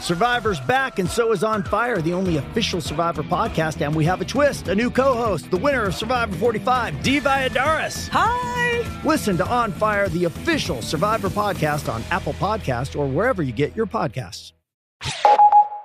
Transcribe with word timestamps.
Survivor's 0.00 0.60
back, 0.60 0.98
and 0.98 1.08
so 1.08 1.32
is 1.32 1.44
On 1.44 1.62
Fire, 1.62 2.00
the 2.00 2.12
only 2.12 2.36
official 2.36 2.80
Survivor 2.80 3.22
podcast. 3.22 3.84
And 3.84 3.94
we 3.94 4.04
have 4.04 4.20
a 4.20 4.24
twist 4.24 4.68
a 4.68 4.74
new 4.74 4.90
co 4.90 5.14
host, 5.14 5.50
the 5.50 5.56
winner 5.56 5.84
of 5.84 5.94
Survivor 5.94 6.34
45, 6.36 7.02
Dee 7.02 7.20
Valladares. 7.20 8.08
Hi! 8.08 8.84
Listen 9.04 9.36
to 9.38 9.46
On 9.46 9.72
Fire, 9.72 10.08
the 10.08 10.24
official 10.24 10.82
Survivor 10.82 11.28
podcast 11.28 11.92
on 11.92 12.02
Apple 12.10 12.34
Podcast 12.34 12.98
or 12.98 13.06
wherever 13.06 13.42
you 13.42 13.52
get 13.52 13.74
your 13.76 13.86
podcasts. 13.86 14.52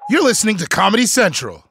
You're 0.10 0.24
listening 0.24 0.58
to 0.58 0.68
Comedy 0.68 1.06
Central. 1.06 1.64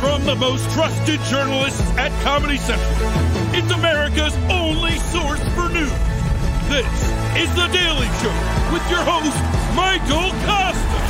From 0.00 0.24
the 0.24 0.34
most 0.34 0.68
trusted 0.72 1.20
journalists 1.22 1.80
at 1.96 2.10
Comedy 2.22 2.56
Central, 2.56 2.92
it's 3.54 3.70
America's 3.72 4.36
only 4.50 4.98
source 4.98 5.40
for 5.54 5.68
news. 5.68 5.92
This 6.68 7.11
is 7.36 7.48
The 7.54 7.66
Daily 7.68 8.08
Show 8.20 8.34
with 8.70 8.84
your 8.90 9.00
host, 9.00 9.32
Michael 9.74 10.28
Kosta. 10.44 11.00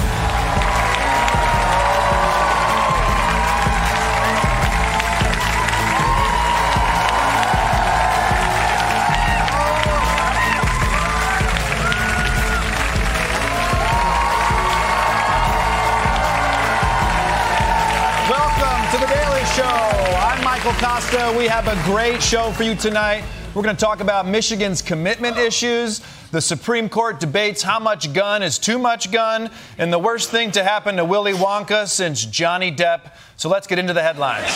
Welcome 18.30 18.91
to 18.92 18.98
the 18.98 19.06
Daily 19.12 19.44
Show. 19.56 19.64
I'm 19.64 20.44
Michael 20.44 20.70
Kosta. 20.72 21.36
We 21.36 21.48
have 21.48 21.66
a 21.66 21.75
great 21.84 22.22
show 22.22 22.52
for 22.52 22.62
you 22.62 22.77
tonight. 22.77 23.25
We're 23.54 23.62
going 23.62 23.77
to 23.77 23.84
talk 23.84 24.00
about 24.00 24.27
Michigan's 24.27 24.80
commitment 24.80 25.36
issues. 25.36 26.00
The 26.33 26.41
Supreme 26.41 26.88
Court 26.88 27.20
debates 27.20 27.62
how 27.62 27.78
much 27.78 28.14
gun 28.14 28.42
is 28.42 28.58
too 28.58 28.78
much 28.78 29.12
gun, 29.12 29.50
and 29.77 29.92
the 29.92 29.98
worst 29.98 30.30
thing 30.30 30.50
to 30.52 30.64
happen 30.64 30.97
to 30.97 31.05
Willy 31.05 31.34
Wonka 31.34 31.86
since 31.86 32.25
Johnny 32.25 32.72
Depp. 32.72 33.12
So 33.36 33.50
let's 33.50 33.66
get 33.66 33.78
into 33.78 33.92
the 33.92 34.00
headlines. 34.00 34.48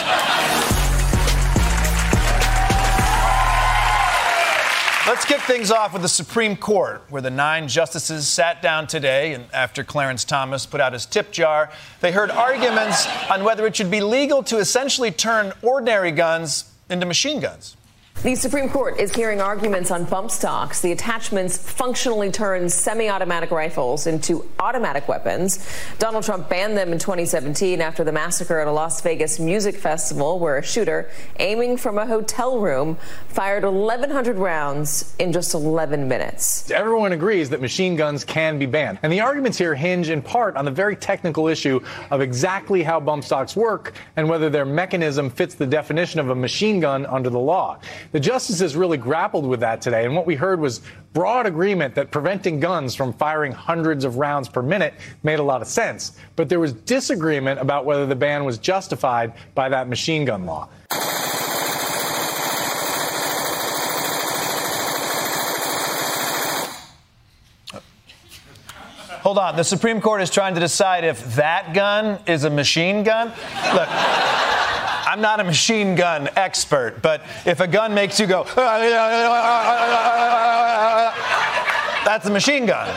Let's 5.07 5.27
kick 5.27 5.43
things 5.43 5.71
off 5.71 5.93
with 5.93 6.01
the 6.01 6.09
Supreme 6.09 6.57
Court, 6.57 7.03
where 7.11 7.21
the 7.21 7.31
nine 7.31 7.69
justices 7.69 8.27
sat 8.27 8.63
down 8.63 8.87
today, 8.87 9.35
and 9.35 9.45
after 9.53 9.85
Clarence 9.85 10.25
Thomas 10.25 10.65
put 10.65 10.81
out 10.81 10.95
his 10.95 11.05
tip 11.05 11.31
jar, 11.31 11.71
they 12.01 12.11
heard 12.11 12.31
arguments 12.31 13.07
on 13.31 13.45
whether 13.45 13.67
it 13.67 13.77
should 13.77 13.91
be 13.91 14.01
legal 14.01 14.43
to 14.45 14.57
essentially 14.57 15.11
turn 15.11 15.53
ordinary 15.61 16.11
guns 16.11 16.73
into 16.89 17.05
machine 17.05 17.39
guns. 17.39 17.77
The 18.27 18.35
Supreme 18.35 18.69
Court 18.69 18.99
is 18.99 19.15
hearing 19.15 19.41
arguments 19.41 19.93
on 19.93 20.03
bump 20.03 20.33
stocks. 20.33 20.81
The 20.81 20.91
attachments 20.91 21.57
functionally 21.59 22.33
turn 22.33 22.69
semi 22.69 23.09
automatic 23.09 23.53
rifles 23.53 24.09
into 24.09 24.45
automatic 24.59 25.07
weapons. 25.07 25.65
Donald 26.01 26.25
Trump 26.25 26.49
banned 26.49 26.77
them 26.77 26.93
in 26.93 26.99
2017 26.99 27.81
after 27.81 28.03
the 28.03 28.11
massacre 28.11 28.59
at 28.59 28.67
a 28.67 28.73
Las 28.73 29.01
Vegas 29.01 29.39
music 29.39 29.77
festival 29.77 30.41
where 30.41 30.59
a 30.59 30.63
shooter, 30.65 31.09
aiming 31.39 31.77
from 31.77 31.99
a 31.99 32.07
hotel 32.07 32.59
room, 32.59 32.99
fired 33.29 33.63
1,100 33.63 34.39
rounds 34.39 35.15
in 35.21 35.33
just 35.33 35.55
11 35.55 36.09
minutes. 36.09 36.69
Everyone 36.73 37.13
agrees 37.13 37.51
that 37.51 37.61
machine 37.61 37.95
guns 37.95 38.25
can 38.25 38.59
be 38.59 38.67
banned. 38.67 38.99
And 39.05 39.13
the 39.13 39.21
arguments 39.21 39.57
here 39.57 39.77
hinge 39.77 40.11
in 40.11 40.21
part 40.21 40.57
on 40.57 40.65
the 40.65 40.73
very 40.73 40.97
technical 40.97 41.47
issue 41.47 41.79
of 42.11 42.21
exactly 42.21 42.83
how 42.83 42.99
bump 42.99 43.23
stocks 43.23 43.55
work 43.55 43.93
and 44.17 44.29
whether 44.29 44.51
their 44.51 44.67
mechanism 44.67 45.31
fits 45.31 45.55
the 45.55 45.67
definition 45.67 46.19
of 46.19 46.31
a 46.31 46.35
machine 46.35 46.81
gun 46.81 47.07
under 47.07 47.31
the 47.31 47.39
law. 47.39 47.79
The 48.17 48.21
justices 48.21 48.75
really 48.77 48.97
grappled 48.97 49.45
with 49.45 49.61
that 49.61 49.83
today, 49.83 50.07
and 50.07 50.17
what 50.17 50.25
we 50.25 50.37
heard 50.37 50.59
was 50.59 50.81
broad 51.13 51.45
agreement 51.45 51.95
that 51.97 52.11
preventing 52.11 52.61
guns 52.61 52.95
from 52.95 53.13
firing 53.13 53.53
hundreds 53.53 54.07
of 54.07 54.17
rounds 54.17 54.49
per 54.49 54.63
minute 54.63 54.95
made 55.23 55.39
a 55.39 55.43
lot 55.43 55.61
of 55.61 55.69
sense. 55.69 56.17
But 56.35 56.49
there 56.49 56.59
was 56.59 56.73
disagreement 56.73 57.61
about 57.61 57.85
whether 57.85 58.07
the 58.07 58.17
ban 58.17 58.47
was 58.47 58.57
justified 58.57 59.35
by 59.55 59.69
that 59.69 59.91
machine 59.91 60.25
gun 60.25 60.47
law. 60.47 60.71
Hold 69.21 69.37
on. 69.37 69.57
The 69.57 69.63
Supreme 69.63 70.01
Court 70.01 70.23
is 70.23 70.31
trying 70.31 70.55
to 70.55 70.61
decide 70.61 71.05
if 71.05 71.35
that 71.35 71.75
gun 71.75 72.19
is 72.27 72.45
a 72.45 72.51
machine 72.51 73.03
gun. 73.03 73.29
Look, 73.75 73.89
I'm 75.07 75.21
not 75.21 75.39
a 75.39 75.45
machine 75.45 75.95
gun 75.95 76.29
expert, 76.35 77.01
but 77.01 77.23
if 77.45 77.61
a 77.61 77.69
gun 77.69 77.95
makes 77.95 78.19
you 78.19 78.27
go, 78.27 78.43
that's 82.05 82.27
a 82.27 82.31
machine 82.31 82.67
gun. 82.67 82.89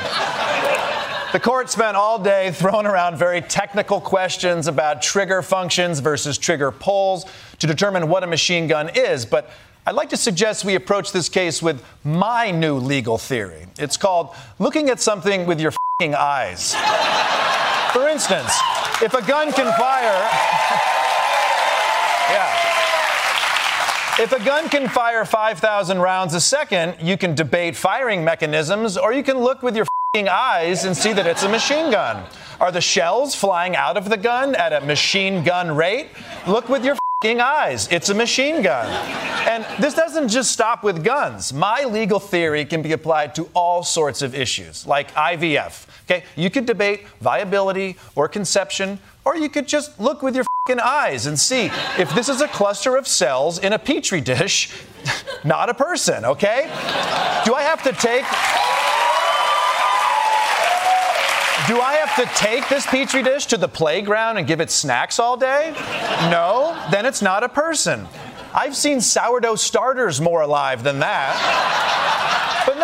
The 1.32 1.40
court 1.40 1.70
spent 1.70 1.96
all 1.96 2.18
day 2.18 2.50
throwing 2.52 2.88
around 2.88 3.18
very 3.18 3.42
technical 3.42 4.02
questions 4.02 4.66
about 4.66 5.04
trigger 5.04 5.44
functions 5.44 6.00
versus 6.00 6.40
trigger 6.40 6.72
pulls 6.72 7.28
to 7.60 7.68
determine 7.68 8.10
what 8.10 8.24
a 8.24 8.28
machine 8.28 8.66
gun 8.66 8.90
is, 8.96 9.28
but 9.28 9.52
I'd 9.86 9.94
like 9.94 10.10
to 10.10 10.18
suggest 10.18 10.66
we 10.66 10.74
approach 10.74 11.12
this 11.12 11.30
case 11.30 11.62
with 11.62 11.84
my 12.04 12.50
new 12.50 12.78
legal 12.78 13.20
theory. 13.20 13.68
It's 13.78 13.98
called 13.98 14.36
looking 14.58 14.90
at 14.90 15.00
something 15.00 15.46
with 15.46 15.62
your 15.62 15.74
eyes. 16.02 16.74
For 17.94 18.10
instance, 18.10 18.58
if 19.04 19.14
a 19.14 19.22
gun 19.22 19.52
can 19.52 19.72
fire. 19.78 20.98
Yeah. 22.32 24.24
If 24.24 24.34
a 24.34 24.44
gun 24.44 24.68
can 24.68 24.90
fire 24.90 25.24
5,000 25.24 26.00
rounds 26.00 26.34
a 26.34 26.42
second, 26.42 26.96
you 27.02 27.18
can 27.18 27.36
debate 27.36 27.76
firing 27.76 28.24
mechanisms, 28.24 28.98
or 28.98 29.14
you 29.14 29.24
can 29.24 29.38
look 29.38 29.64
with 29.64 29.76
your 29.76 29.86
eyes 30.16 30.84
and 30.84 30.98
see 30.98 31.14
that 31.14 31.26
it's 31.26 31.44
a 31.44 31.50
machine 31.50 31.92
gun. 31.92 32.26
Are 32.60 32.72
the 32.72 32.82
shells 32.82 33.34
flying 33.34 33.76
out 33.76 33.96
of 33.96 34.10
the 34.10 34.18
gun 34.18 34.56
at 34.56 34.74
a 34.74 34.82
machine 34.82 35.44
gun 35.44 35.74
rate? 35.74 36.10
Look 36.48 36.68
with 36.68 36.84
your 36.84 36.98
eyes. 37.24 37.88
It's 37.92 38.10
a 38.10 38.14
machine 38.14 38.62
gun. 38.62 38.88
And 39.48 39.66
this 39.82 39.94
doesn't 39.94 40.30
just 40.30 40.52
stop 40.52 40.84
with 40.84 41.04
guns. 41.04 41.54
My 41.54 41.84
legal 41.84 42.20
theory 42.20 42.66
can 42.66 42.82
be 42.82 42.92
applied 42.92 43.36
to 43.36 43.50
all 43.54 43.84
sorts 43.84 44.22
of 44.22 44.34
issues, 44.34 44.88
like 44.88 45.14
IVF. 45.14 45.86
Okay, 46.06 46.24
you 46.36 46.50
could 46.50 46.66
debate 46.66 47.06
viability 47.22 47.98
or 48.16 48.28
conception, 48.28 49.00
or 49.26 49.36
you 49.36 49.48
could 49.50 49.68
just 49.68 50.00
look 50.00 50.22
with 50.22 50.36
your 50.36 50.46
fing 50.70 50.80
eyes 50.80 51.26
and 51.26 51.40
see 51.40 51.72
if 51.98 52.14
this 52.14 52.30
is 52.30 52.42
a 52.42 52.48
cluster 52.48 52.96
of 52.96 53.08
cells 53.08 53.58
in 53.58 53.74
a 53.74 53.80
petri 53.80 54.22
dish, 54.22 54.70
not 55.44 55.68
a 55.68 55.74
person. 55.74 56.24
Okay? 56.24 56.64
Do 57.44 57.56
I 57.56 57.64
have 57.64 57.82
to 57.84 57.92
take? 57.94 58.26
Do 61.68 61.80
I 61.80 61.94
have 62.04 62.16
to 62.16 62.26
take 62.36 62.68
this 62.70 62.86
petri 62.86 63.24
dish 63.24 63.48
to 63.48 63.58
the 63.58 63.68
playground 63.68 64.38
and 64.38 64.48
give 64.48 64.62
it 64.62 64.70
snacks 64.72 65.20
all 65.20 65.38
day? 65.38 65.74
No, 66.32 66.80
then 66.92 67.06
it's 67.06 67.22
not 67.22 67.44
a 67.44 67.50
person. 67.50 68.08
I've 68.54 68.76
seen 68.76 69.02
sourdough 69.02 69.56
starters 69.56 70.20
more 70.20 70.42
alive 70.42 70.84
than 70.84 71.00
that. 71.00 72.29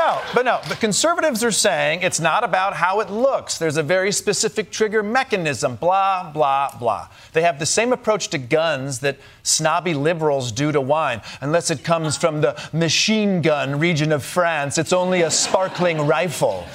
No, 0.06 0.22
but 0.36 0.46
no. 0.46 0.60
The 0.70 0.76
conservatives 0.76 1.44
are 1.44 1.52
saying 1.52 2.02
it's 2.04 2.20
not 2.20 2.44
about 2.44 2.76
how 2.76 3.00
it 3.00 3.10
looks. 3.10 3.58
There's 3.58 3.78
a 3.78 3.82
very 3.82 4.12
specific 4.12 4.70
trigger 4.70 5.02
mechanism, 5.02 5.78
blah, 5.78 6.30
blah, 6.32 6.78
blah. 6.78 7.08
They 7.34 7.42
have 7.42 7.58
the 7.58 7.66
same 7.66 7.92
approach 7.92 8.28
to 8.28 8.38
guns 8.38 9.00
that 9.00 9.18
snobby 9.42 9.96
liberals 9.96 10.52
do 10.52 10.72
to 10.72 10.80
wine. 10.80 11.24
Unless 11.42 11.72
it 11.72 11.84
comes 11.84 12.18
from 12.18 12.42
the 12.42 12.56
machine 12.72 13.42
gun 13.42 13.80
region 13.80 14.12
of 14.12 14.24
France, 14.24 14.78
it's 14.78 14.94
only 14.94 15.24
a 15.24 15.32
sparkling 15.32 16.06
rifle. 16.06 16.68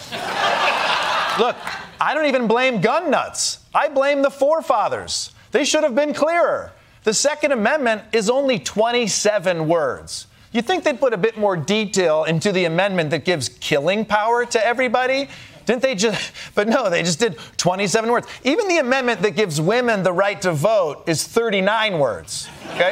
Look, 1.39 1.57
I 2.01 2.13
don't 2.13 2.27
even 2.27 2.49
blame 2.49 2.81
gun 2.81 3.13
nuts. 3.13 3.61
I 3.73 3.91
blame 3.91 4.23
the 4.23 4.31
forefathers. 4.33 5.31
They 5.53 5.65
should 5.65 5.85
have 5.85 5.95
been 5.95 6.15
clearer. 6.15 6.73
The 7.05 7.15
Second 7.15 7.53
Amendment 7.53 8.03
is 8.13 8.29
only 8.29 8.59
27 8.59 9.69
words 9.69 10.27
you 10.53 10.63
think 10.63 10.83
they'd 10.85 10.99
put 10.99 11.13
a 11.13 11.19
bit 11.19 11.39
more 11.39 11.57
detail 11.57 12.25
into 12.25 12.51
the 12.51 12.65
amendment 12.65 13.11
that 13.11 13.25
gives 13.25 13.49
killing 13.49 14.05
power 14.05 14.45
to 14.47 14.67
everybody. 14.67 15.29
Didn't 15.67 15.83
they 15.83 15.95
just? 15.95 16.33
But 16.57 16.67
no, 16.67 16.91
they 16.91 17.03
just 17.03 17.21
did 17.21 17.39
27 17.59 18.11
words. 18.11 18.27
Even 18.43 18.67
the 18.67 18.79
amendment 18.79 19.23
that 19.23 19.37
gives 19.37 19.61
women 19.61 20.03
the 20.03 20.13
right 20.13 20.41
to 20.43 20.53
vote 20.53 21.05
is 21.07 21.25
39 21.25 21.99
words. 21.99 22.49
Okay? 22.75 22.91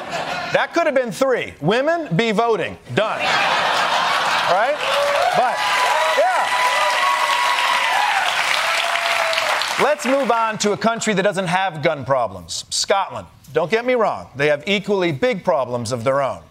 that 0.52 0.72
could 0.72 0.86
have 0.86 0.94
been 0.94 1.10
three. 1.10 1.54
Women 1.60 2.14
be 2.16 2.30
voting. 2.30 2.78
Done. 2.94 3.18
right? 4.52 4.76
But, 5.36 5.58
yeah. 6.16 6.46
Let's 9.82 10.06
move 10.06 10.30
on 10.30 10.58
to 10.58 10.72
a 10.72 10.76
country 10.76 11.14
that 11.14 11.22
doesn't 11.22 11.46
have 11.46 11.82
gun 11.82 12.04
problems 12.04 12.64
Scotland. 12.70 13.26
Don't 13.52 13.70
get 13.70 13.84
me 13.84 13.94
wrong, 13.94 14.28
they 14.36 14.46
have 14.48 14.62
equally 14.66 15.10
big 15.10 15.42
problems 15.42 15.90
of 15.90 16.04
their 16.04 16.22
own. 16.22 16.42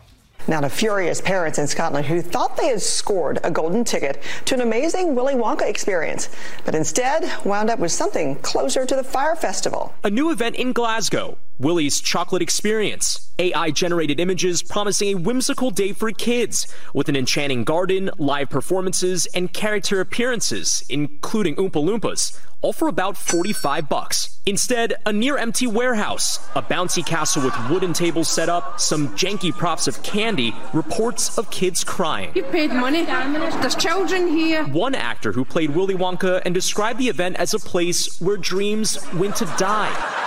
Now 0.49 0.61
to 0.61 0.69
furious 0.69 1.19
parents 1.19 1.59
in 1.59 1.67
Scotland 1.67 2.05
who 2.05 2.21
thought 2.21 2.55
they 2.55 2.67
had 2.67 2.81
scored 2.81 3.39
a 3.43 3.51
golden 3.51 3.83
ticket 3.83 4.23
to 4.45 4.55
an 4.55 4.61
amazing 4.61 5.13
Willy 5.13 5.35
Wonka 5.35 5.67
experience, 5.67 6.29
but 6.63 6.73
instead 6.73 7.29
wound 7.43 7.69
up 7.69 7.79
with 7.79 7.91
something 7.91 8.35
closer 8.37 8.85
to 8.85 8.95
the 8.95 9.03
Fire 9.03 9.35
Festival. 9.35 9.93
A 10.05 10.09
new 10.09 10.31
event 10.31 10.55
in 10.55 10.71
Glasgow, 10.71 11.37
Willy's 11.59 12.01
Chocolate 12.01 12.41
Experience. 12.41 13.31
AI 13.39 13.71
generated 13.71 14.19
images 14.19 14.63
promising 14.63 15.09
a 15.09 15.19
whimsical 15.19 15.71
day 15.71 15.93
for 15.93 16.11
kids, 16.11 16.67
with 16.93 17.09
an 17.09 17.15
enchanting 17.15 17.63
garden, 17.63 18.09
live 18.17 18.49
performances, 18.49 19.25
and 19.33 19.53
character 19.53 19.99
appearances, 19.99 20.83
including 20.89 21.55
Oompa 21.55 21.83
Loompas 21.83 22.39
all 22.61 22.73
for 22.73 22.87
about 22.87 23.15
45 23.17 23.87
bucks. 23.87 24.39
Instead, 24.45 24.95
a 25.05 25.13
near 25.13 25.37
empty 25.37 25.67
warehouse, 25.67 26.39
a 26.55 26.61
bouncy 26.61 27.05
castle 27.05 27.43
with 27.43 27.69
wooden 27.69 27.93
tables 27.93 28.27
set 28.29 28.49
up, 28.49 28.79
some 28.79 29.09
janky 29.09 29.55
props 29.55 29.87
of 29.87 30.01
candy, 30.03 30.55
reports 30.73 31.37
of 31.37 31.49
kids 31.51 31.83
crying. 31.83 32.31
You 32.33 32.43
paid 32.43 32.71
money. 32.71 33.05
There's 33.05 33.75
children 33.75 34.27
here. 34.27 34.65
One 34.65 34.95
actor 34.95 35.31
who 35.31 35.45
played 35.45 35.75
Willy 35.75 35.95
Wonka 35.95 36.41
and 36.45 36.53
described 36.53 36.99
the 36.99 37.09
event 37.09 37.35
as 37.35 37.53
a 37.53 37.59
place 37.59 38.19
where 38.19 38.37
dreams 38.37 38.97
went 39.13 39.35
to 39.37 39.45
die. 39.57 40.26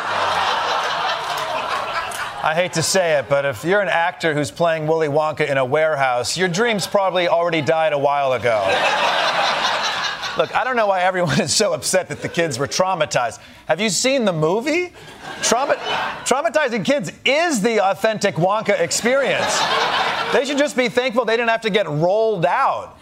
I 2.42 2.54
hate 2.54 2.72
to 2.74 2.82
say 2.82 3.18
it, 3.18 3.28
but 3.28 3.44
if 3.44 3.64
you're 3.64 3.82
an 3.82 3.88
actor 3.88 4.32
who's 4.32 4.50
playing 4.50 4.86
Willy 4.86 5.08
Wonka 5.08 5.46
in 5.46 5.58
a 5.58 5.64
warehouse, 5.64 6.38
your 6.38 6.48
dreams 6.48 6.86
probably 6.86 7.28
already 7.28 7.60
died 7.60 7.92
a 7.92 7.98
while 7.98 8.32
ago. 8.32 8.64
Look, 10.38 10.56
I 10.56 10.64
don't 10.64 10.76
know 10.76 10.86
why 10.86 11.02
everyone 11.02 11.38
is 11.38 11.54
so 11.54 11.74
upset 11.74 12.08
that 12.08 12.22
the 12.22 12.30
kids 12.30 12.58
were 12.58 12.66
traumatized. 12.66 13.40
Have 13.66 13.78
you 13.78 13.90
seen 13.90 14.24
the 14.24 14.32
movie? 14.32 14.94
Trauma- 15.42 15.74
traumatizing 16.24 16.82
kids 16.82 17.12
is 17.26 17.60
the 17.60 17.84
authentic 17.84 18.36
Wonka 18.36 18.80
experience. 18.80 19.60
They 20.32 20.46
should 20.46 20.56
just 20.56 20.78
be 20.78 20.88
thankful 20.88 21.26
they 21.26 21.36
didn't 21.36 21.50
have 21.50 21.60
to 21.62 21.70
get 21.70 21.86
rolled 21.88 22.46
out. 22.46 22.96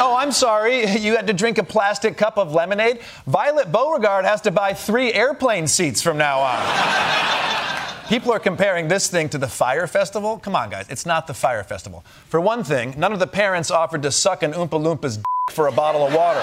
Oh, 0.00 0.14
I'm 0.18 0.32
sorry. 0.32 0.84
You 0.98 1.16
had 1.16 1.28
to 1.28 1.32
drink 1.32 1.56
a 1.56 1.64
plastic 1.64 2.18
cup 2.18 2.36
of 2.36 2.52
lemonade? 2.52 3.00
Violet 3.26 3.72
Beauregarde 3.72 4.26
has 4.26 4.42
to 4.42 4.50
buy 4.50 4.74
three 4.74 5.14
airplane 5.14 5.66
seats 5.66 6.02
from 6.02 6.18
now 6.18 6.40
on. 6.40 7.67
People 8.08 8.32
are 8.32 8.38
comparing 8.38 8.88
this 8.88 9.08
thing 9.08 9.28
to 9.28 9.36
the 9.36 9.46
Fire 9.46 9.86
Festival. 9.86 10.38
Come 10.38 10.56
on, 10.56 10.70
guys, 10.70 10.86
it's 10.88 11.04
not 11.04 11.26
the 11.26 11.34
Fire 11.34 11.62
Festival. 11.62 12.02
For 12.28 12.40
one 12.40 12.64
thing, 12.64 12.94
none 12.96 13.12
of 13.12 13.18
the 13.18 13.26
parents 13.26 13.70
offered 13.70 14.00
to 14.00 14.10
suck 14.10 14.42
an 14.42 14.54
Oompa 14.54 14.80
Loompa's 14.82 15.18
for 15.50 15.66
a 15.66 15.72
bottle 15.72 16.06
of 16.06 16.14
water. 16.14 16.40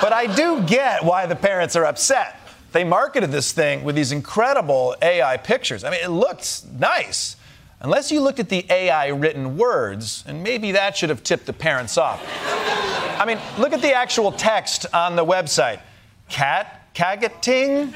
but 0.00 0.14
I 0.14 0.32
do 0.34 0.62
get 0.62 1.04
why 1.04 1.26
the 1.26 1.36
parents 1.36 1.76
are 1.76 1.84
upset. 1.84 2.40
They 2.72 2.84
marketed 2.84 3.32
this 3.32 3.52
thing 3.52 3.84
with 3.84 3.94
these 3.94 4.10
incredible 4.10 4.96
AI 5.02 5.36
pictures. 5.36 5.84
I 5.84 5.90
mean, 5.90 6.00
it 6.02 6.08
looks 6.08 6.64
nice. 6.78 7.36
Unless 7.80 8.10
you 8.10 8.22
looked 8.22 8.40
at 8.40 8.48
the 8.48 8.64
AI 8.70 9.08
written 9.08 9.58
words, 9.58 10.24
and 10.26 10.42
maybe 10.42 10.72
that 10.72 10.96
should 10.96 11.10
have 11.10 11.22
tipped 11.22 11.44
the 11.44 11.52
parents 11.52 11.98
off. 11.98 12.22
I 13.20 13.24
mean, 13.26 13.38
look 13.58 13.74
at 13.74 13.82
the 13.82 13.92
actual 13.92 14.32
text 14.32 14.86
on 14.94 15.16
the 15.16 15.24
website. 15.24 15.80
Cat 16.30 16.77
cagating, 16.98 17.92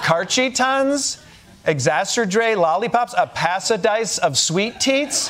carchitons, 0.00 1.22
Exacerdre 1.66 2.56
lollipops, 2.56 3.14
a 3.16 3.26
passadice 3.26 4.18
of 4.18 4.38
sweet 4.38 4.80
teats? 4.80 5.28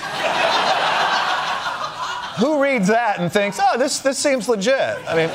Who 2.39 2.63
reads 2.63 2.87
that 2.87 3.17
and 3.19 3.31
thinks, 3.31 3.59
oh, 3.61 3.77
this, 3.77 3.99
this 3.99 4.17
seems 4.17 4.49
legit? 4.49 4.97
I 5.07 5.17
mean, 5.17 5.29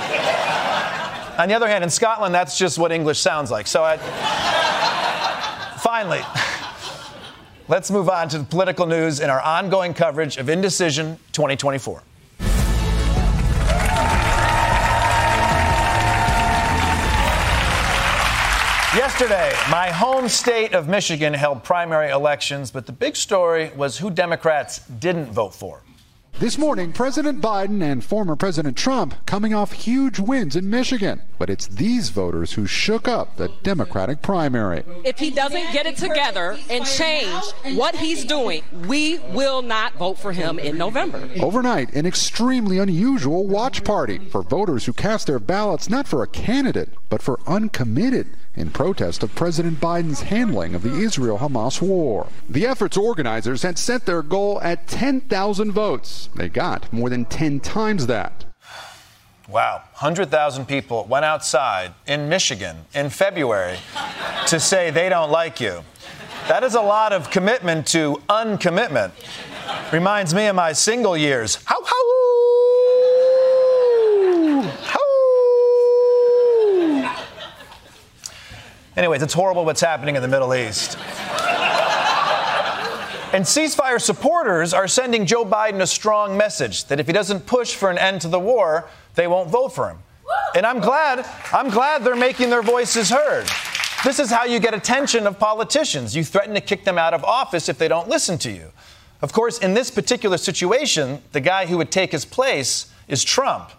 on 1.37 1.49
the 1.49 1.53
other 1.53 1.67
hand, 1.67 1.83
in 1.83 1.89
Scotland, 1.89 2.33
that's 2.33 2.57
just 2.57 2.79
what 2.79 2.91
English 2.93 3.19
sounds 3.19 3.51
like. 3.51 3.67
So 3.67 3.83
I. 3.83 3.97
Finally, 5.79 6.21
let's 7.67 7.91
move 7.91 8.09
on 8.09 8.29
to 8.29 8.39
the 8.39 8.43
political 8.43 8.85
news 8.85 9.19
in 9.19 9.29
our 9.29 9.41
ongoing 9.41 9.93
coverage 9.93 10.37
of 10.37 10.49
Indecision 10.49 11.17
2024. 11.33 12.01
Yesterday, 18.97 19.53
my 19.69 19.91
home 19.91 20.27
state 20.27 20.73
of 20.73 20.87
Michigan 20.87 21.31
held 21.31 21.63
primary 21.63 22.09
elections, 22.09 22.71
but 22.71 22.87
the 22.87 22.91
big 22.91 23.15
story 23.15 23.69
was 23.75 23.99
who 23.99 24.09
Democrats 24.09 24.79
didn't 24.87 25.27
vote 25.27 25.53
for. 25.53 25.83
This 26.39 26.57
morning, 26.57 26.93
President 26.93 27.39
Biden 27.39 27.83
and 27.83 28.03
former 28.03 28.35
President 28.35 28.75
Trump 28.75 29.13
coming 29.27 29.53
off 29.53 29.71
huge 29.71 30.19
wins 30.19 30.55
in 30.55 30.71
Michigan. 30.71 31.21
But 31.37 31.51
it's 31.51 31.67
these 31.67 32.09
voters 32.09 32.53
who 32.53 32.65
shook 32.65 33.07
up 33.07 33.37
the 33.37 33.51
Democratic 33.61 34.23
primary. 34.23 34.83
If 35.03 35.19
he 35.19 35.29
doesn't 35.29 35.73
get 35.73 35.85
it 35.85 35.97
together 35.97 36.57
and 36.67 36.83
change 36.83 37.43
what 37.75 37.95
he's 37.95 38.25
doing, 38.25 38.63
we 38.87 39.19
will 39.31 39.61
not 39.61 39.93
vote 39.93 40.17
for 40.17 40.31
him 40.31 40.57
in 40.57 40.75
November. 40.75 41.29
Overnight, 41.39 41.93
an 41.93 42.07
extremely 42.07 42.79
unusual 42.79 43.45
watch 43.45 43.83
party 43.83 44.17
for 44.17 44.41
voters 44.41 44.85
who 44.85 44.93
cast 44.93 45.27
their 45.27 45.39
ballots 45.39 45.87
not 45.87 46.07
for 46.07 46.23
a 46.23 46.27
candidate, 46.27 46.89
but 47.09 47.21
for 47.21 47.39
uncommitted 47.45 48.27
in 48.57 48.71
protest 48.71 49.23
of 49.23 49.33
President 49.35 49.79
Biden's 49.79 50.21
handling 50.21 50.75
of 50.75 50.81
the 50.81 50.95
Israel 50.95 51.37
Hamas 51.37 51.81
war. 51.81 52.27
The 52.49 52.65
effort's 52.65 52.97
organizers 52.97 53.61
had 53.61 53.77
set 53.77 54.05
their 54.05 54.21
goal 54.21 54.59
at 54.61 54.87
10,000 54.87 55.71
votes. 55.71 56.29
They 56.35 56.49
got 56.49 56.91
more 56.91 57.09
than 57.09 57.25
10 57.25 57.59
times 57.59 58.07
that. 58.07 58.45
Wow, 59.47 59.83
100,000 59.99 60.65
people 60.65 61.05
went 61.05 61.23
outside 61.23 61.93
in 62.05 62.27
Michigan 62.27 62.77
in 62.93 63.09
February 63.09 63.77
to 64.47 64.59
say 64.59 64.89
they 64.89 65.07
don't 65.07 65.31
like 65.31 65.61
you. 65.61 65.83
That 66.49 66.63
is 66.63 66.75
a 66.75 66.81
lot 66.81 67.13
of 67.13 67.29
commitment 67.29 67.87
to 67.87 68.21
uncommitment. 68.27 69.11
Reminds 69.93 70.33
me 70.33 70.47
of 70.47 70.55
my 70.55 70.73
single 70.73 71.15
years. 71.15 71.59
How, 71.65 71.81
how, 71.83 71.95
how. 74.81 75.06
Anyways, 78.97 79.21
it's 79.21 79.33
horrible 79.35 79.63
what's 79.63 79.79
happening 79.79 80.15
in 80.15 80.23
the 80.23 80.27
Middle 80.27 80.55
East. 80.55 80.97
And 83.31 83.45
ceasefire 83.45 84.01
supporters 84.01 84.73
are 84.73 84.87
sending 84.87 85.27
Joe 85.27 85.45
Biden 85.45 85.81
a 85.81 85.87
strong 85.87 86.35
message 86.35 86.85
that 86.85 86.99
if 86.99 87.05
he 87.05 87.13
doesn't 87.13 87.45
push 87.45 87.75
for 87.75 87.91
an 87.91 87.99
end 87.99 88.21
to 88.21 88.27
the 88.27 88.39
war, 88.39 88.89
they 89.13 89.27
won't 89.27 89.51
vote 89.51 89.69
for 89.69 89.89
him. 89.89 89.99
And 90.55 90.65
I'm 90.65 90.79
glad, 90.79 91.23
I'm 91.53 91.69
glad 91.69 92.03
they're 92.03 92.15
making 92.15 92.49
their 92.49 92.63
voices 92.63 93.11
heard. 93.11 93.45
This 94.03 94.17
is 94.17 94.31
how 94.31 94.45
you 94.45 94.59
get 94.59 94.73
attention 94.73 95.27
of 95.27 95.37
politicians. 95.37 96.15
You 96.15 96.23
threaten 96.23 96.55
to 96.55 96.61
kick 96.61 96.83
them 96.83 96.97
out 96.97 97.13
of 97.13 97.23
office 97.23 97.69
if 97.69 97.77
they 97.77 97.87
don't 97.87 98.09
listen 98.09 98.39
to 98.39 98.51
you. 98.51 98.71
Of 99.21 99.31
course, 99.31 99.59
in 99.59 99.75
this 99.75 99.91
particular 99.91 100.37
situation, 100.37 101.21
the 101.33 101.41
guy 101.41 101.67
who 101.67 101.77
would 101.77 101.91
take 101.91 102.13
his 102.13 102.25
place 102.25 102.91
is 103.07 103.23
Trump. 103.23 103.71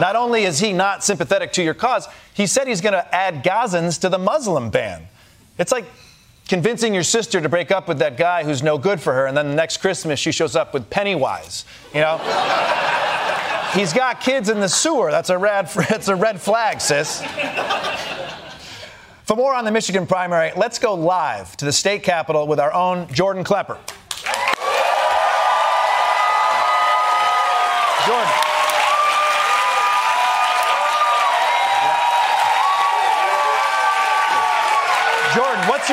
Not 0.00 0.16
only 0.16 0.44
is 0.44 0.58
he 0.58 0.72
not 0.72 1.02
sympathetic 1.02 1.52
to 1.52 1.62
your 1.62 1.74
cause, 1.74 2.08
he 2.34 2.46
said 2.46 2.68
he's 2.68 2.80
going 2.80 2.92
to 2.92 3.14
add 3.14 3.42
Gazans 3.42 4.00
to 4.00 4.08
the 4.08 4.18
Muslim 4.18 4.70
ban. 4.70 5.08
It's 5.58 5.72
like 5.72 5.86
convincing 6.48 6.94
your 6.94 7.02
sister 7.02 7.40
to 7.40 7.48
break 7.48 7.70
up 7.70 7.88
with 7.88 7.98
that 7.98 8.16
guy 8.16 8.44
who's 8.44 8.62
no 8.62 8.78
good 8.78 9.00
for 9.00 9.12
her, 9.12 9.26
and 9.26 9.36
then 9.36 9.48
the 9.48 9.54
next 9.54 9.78
Christmas 9.78 10.18
she 10.18 10.32
shows 10.32 10.56
up 10.56 10.72
with 10.72 10.88
Pennywise. 10.88 11.64
You 11.92 12.00
know? 12.00 12.18
He's 13.74 13.92
got 13.92 14.20
kids 14.20 14.48
in 14.48 14.60
the 14.60 14.68
sewer. 14.68 15.10
That's 15.10 15.28
a 15.28 15.36
red, 15.36 15.68
that's 15.88 16.08
a 16.08 16.16
red 16.16 16.40
flag, 16.40 16.80
sis. 16.80 17.22
For 19.24 19.36
more 19.36 19.52
on 19.52 19.66
the 19.66 19.70
Michigan 19.70 20.06
primary, 20.06 20.52
let's 20.56 20.78
go 20.78 20.94
live 20.94 21.54
to 21.58 21.66
the 21.66 21.72
state 21.72 22.02
capitol 22.02 22.46
with 22.46 22.58
our 22.58 22.72
own 22.72 23.12
Jordan 23.12 23.44
Klepper. 23.44 23.78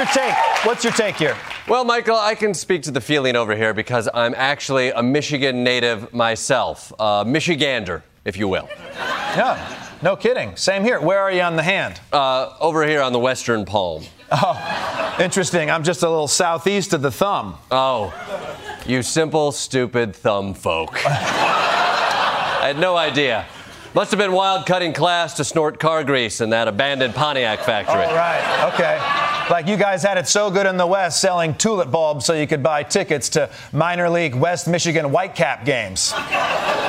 Your 0.05 0.25
take? 0.25 0.65
What's 0.65 0.83
your 0.83 0.93
take 0.93 1.15
here? 1.15 1.35
Well, 1.67 1.83
Michael, 1.83 2.15
I 2.15 2.35
can 2.35 2.53
speak 2.53 2.83
to 2.83 2.91
the 2.91 3.01
feeling 3.01 3.35
over 3.35 3.55
here 3.55 3.73
because 3.73 4.07
I'm 4.13 4.35
actually 4.35 4.89
a 4.89 5.01
Michigan 5.01 5.63
native 5.63 6.13
myself, 6.13 6.91
a 6.99 7.23
Michigander, 7.25 8.03
if 8.23 8.37
you 8.37 8.47
will. 8.47 8.69
Yeah, 8.97 9.89
no 10.01 10.15
kidding. 10.15 10.55
Same 10.55 10.83
here. 10.83 10.99
Where 10.99 11.19
are 11.19 11.31
you 11.31 11.41
on 11.41 11.55
the 11.55 11.63
hand? 11.63 11.99
Uh, 12.11 12.55
over 12.59 12.85
here 12.85 13.01
on 13.01 13.13
the 13.13 13.19
western 13.19 13.65
palm. 13.65 14.03
Oh, 14.31 15.17
interesting. 15.19 15.69
I'm 15.69 15.83
just 15.83 16.03
a 16.03 16.09
little 16.09 16.27
southeast 16.27 16.93
of 16.93 17.01
the 17.01 17.11
thumb. 17.11 17.57
Oh, 17.71 18.13
you 18.85 19.01
simple, 19.01 19.51
stupid 19.51 20.15
thumb 20.15 20.53
folk. 20.53 20.99
I 21.05 22.67
had 22.67 22.79
no 22.79 22.95
idea. 22.95 23.45
Must 23.93 24.11
have 24.11 24.17
been 24.17 24.33
wild 24.33 24.65
cutting 24.65 24.93
class 24.93 25.35
to 25.35 25.43
snort 25.43 25.79
car 25.79 26.03
grease 26.03 26.41
in 26.41 26.49
that 26.49 26.67
abandoned 26.67 27.15
Pontiac 27.15 27.59
factory. 27.61 28.03
All 28.03 28.15
right, 28.15 28.73
okay. 28.73 29.34
Like 29.49 29.67
you 29.67 29.77
guys 29.77 30.01
had 30.01 30.17
it 30.17 30.27
so 30.27 30.49
good 30.49 30.65
in 30.65 30.75
the 30.75 30.87
West 30.87 31.21
selling 31.21 31.53
tulip 31.53 31.91
bulbs 31.91 32.25
so 32.25 32.33
you 32.33 32.47
could 32.47 32.63
buy 32.63 32.81
tickets 32.81 33.29
to 33.29 33.49
minor 33.71 34.09
league 34.09 34.33
West 34.33 34.67
Michigan 34.67 35.05
Whitecap 35.05 35.65
games. 35.65 36.13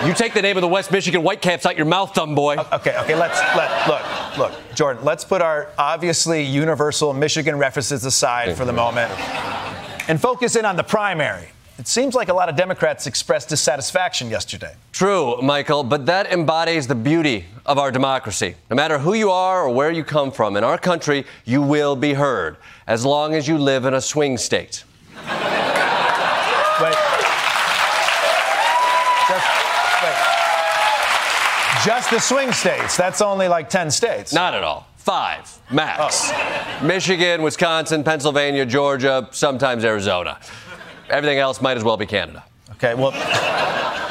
You 0.06 0.14
take 0.14 0.32
the 0.32 0.40
name 0.40 0.56
of 0.56 0.62
the 0.62 0.68
West 0.68 0.90
Michigan 0.90 1.22
Whitecaps 1.22 1.66
out 1.66 1.76
your 1.76 1.84
mouth, 1.84 2.14
dumb 2.14 2.34
boy. 2.34 2.56
Okay, 2.72 2.96
okay, 2.98 3.14
let's 3.14 3.38
let 3.56 3.86
look, 3.88 4.38
look, 4.38 4.75
Jordan, 4.75 5.04
let's 5.04 5.25
put 5.25 5.42
our 5.42 5.70
obviously 5.76 6.42
universal 6.42 7.12
Michigan 7.12 7.58
references 7.58 8.04
aside 8.06 8.56
for 8.56 8.64
the 8.64 8.72
mm-hmm. 8.72 8.96
moment 8.96 10.08
and 10.08 10.20
focus 10.20 10.56
in 10.56 10.64
on 10.64 10.76
the 10.76 10.84
primary. 10.84 11.48
It 11.78 11.87
seems 11.87 12.14
like 12.14 12.30
a 12.30 12.33
lot 12.33 12.49
of 12.49 12.56
Democrats 12.56 13.06
expressed 13.06 13.50
dissatisfaction 13.50 14.30
yesterday. 14.30 14.75
True, 14.92 15.42
Michael, 15.42 15.85
but 15.85 16.06
that 16.06 16.33
embodies 16.33 16.87
the 16.87 16.95
beauty 16.95 17.45
of 17.66 17.78
our 17.78 17.90
democracy. 17.92 18.54
No 18.71 18.76
matter 18.76 18.99
who 18.99 19.12
you 19.12 19.30
are 19.30 19.64
or 19.64 19.75
where 19.75 19.90
you 19.90 20.02
come 20.02 20.33
from, 20.33 20.56
in 20.56 20.64
our 20.64 20.78
country, 20.78 21.26
you 21.45 21.61
will 21.61 21.95
be 21.95 22.14
heard, 22.14 22.56
as 22.87 23.04
long 23.04 23.35
as 23.35 23.47
you 23.47 23.59
live 23.59 23.85
in 23.85 23.92
a 23.92 24.00
swing 24.00 24.38
state. 24.38 24.85
Wait. 26.80 26.97
Just, 29.28 29.47
wait. 30.02 30.16
Just 31.85 32.11
the 32.11 32.21
swing 32.21 32.52
states. 32.52 32.97
That's 32.97 33.21
only 33.21 33.49
like 33.49 33.68
10 33.68 33.90
states. 33.90 34.33
Not 34.33 34.54
at 34.54 34.62
all. 34.62 34.87
Five, 34.97 35.59
max. 35.71 36.30
Oh. 36.33 36.80
Michigan, 36.85 37.42
Wisconsin, 37.42 38.04
Pennsylvania, 38.04 38.66
Georgia, 38.66 39.28
sometimes 39.30 39.85
Arizona. 39.85 40.38
Everything 41.08 41.38
else 41.38 41.60
might 41.60 41.76
as 41.76 41.84
well 41.84 41.96
be 41.96 42.06
Canada. 42.06 42.44
Okay, 42.72 42.94
well, 42.94 43.12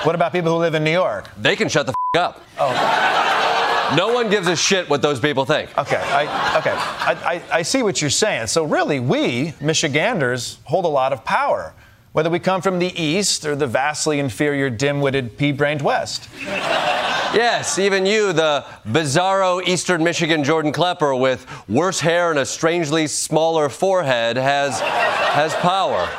what 0.05 0.15
about 0.15 0.31
people 0.31 0.51
who 0.51 0.57
live 0.57 0.75
in 0.75 0.83
New 0.83 0.91
York? 0.91 1.29
They 1.37 1.55
can 1.55 1.69
shut 1.69 1.85
the 1.85 1.93
f- 2.15 2.21
up. 2.21 2.41
Oh. 2.57 3.91
No 3.95 4.13
one 4.13 4.29
gives 4.31 4.47
a 4.47 4.55
shit 4.55 4.89
what 4.89 5.01
those 5.03 5.19
people 5.19 5.45
think. 5.45 5.77
Okay, 5.77 6.01
I, 6.01 6.57
okay, 6.57 6.71
I, 6.73 7.35
I, 7.35 7.57
I 7.59 7.61
see 7.61 7.83
what 7.83 8.01
you're 8.01 8.09
saying. 8.09 8.47
So 8.47 8.63
really, 8.63 8.99
we 8.99 9.53
Michiganders 9.61 10.57
hold 10.63 10.85
a 10.85 10.89
lot 10.89 11.13
of 11.13 11.23
power, 11.23 11.73
whether 12.11 12.29
we 12.29 12.39
come 12.39 12.61
from 12.61 12.79
the 12.79 12.99
East 12.99 13.45
or 13.45 13.55
the 13.55 13.67
vastly 13.67 14.19
inferior, 14.19 14.71
dim-witted, 14.71 15.37
pea-brained 15.37 15.83
West. 15.83 16.29
Yes, 16.41 17.77
even 17.77 18.05
you, 18.05 18.31
the 18.33 18.65
bizarro 18.87 19.61
Eastern 19.67 20.03
Michigan 20.03 20.43
Jordan 20.43 20.71
Klepper 20.71 21.13
with 21.13 21.45
worse 21.67 21.99
hair 21.99 22.31
and 22.31 22.39
a 22.39 22.45
strangely 22.45 23.05
smaller 23.07 23.67
forehead, 23.69 24.37
has 24.37 24.79
has 24.79 25.53
power. 25.55 26.09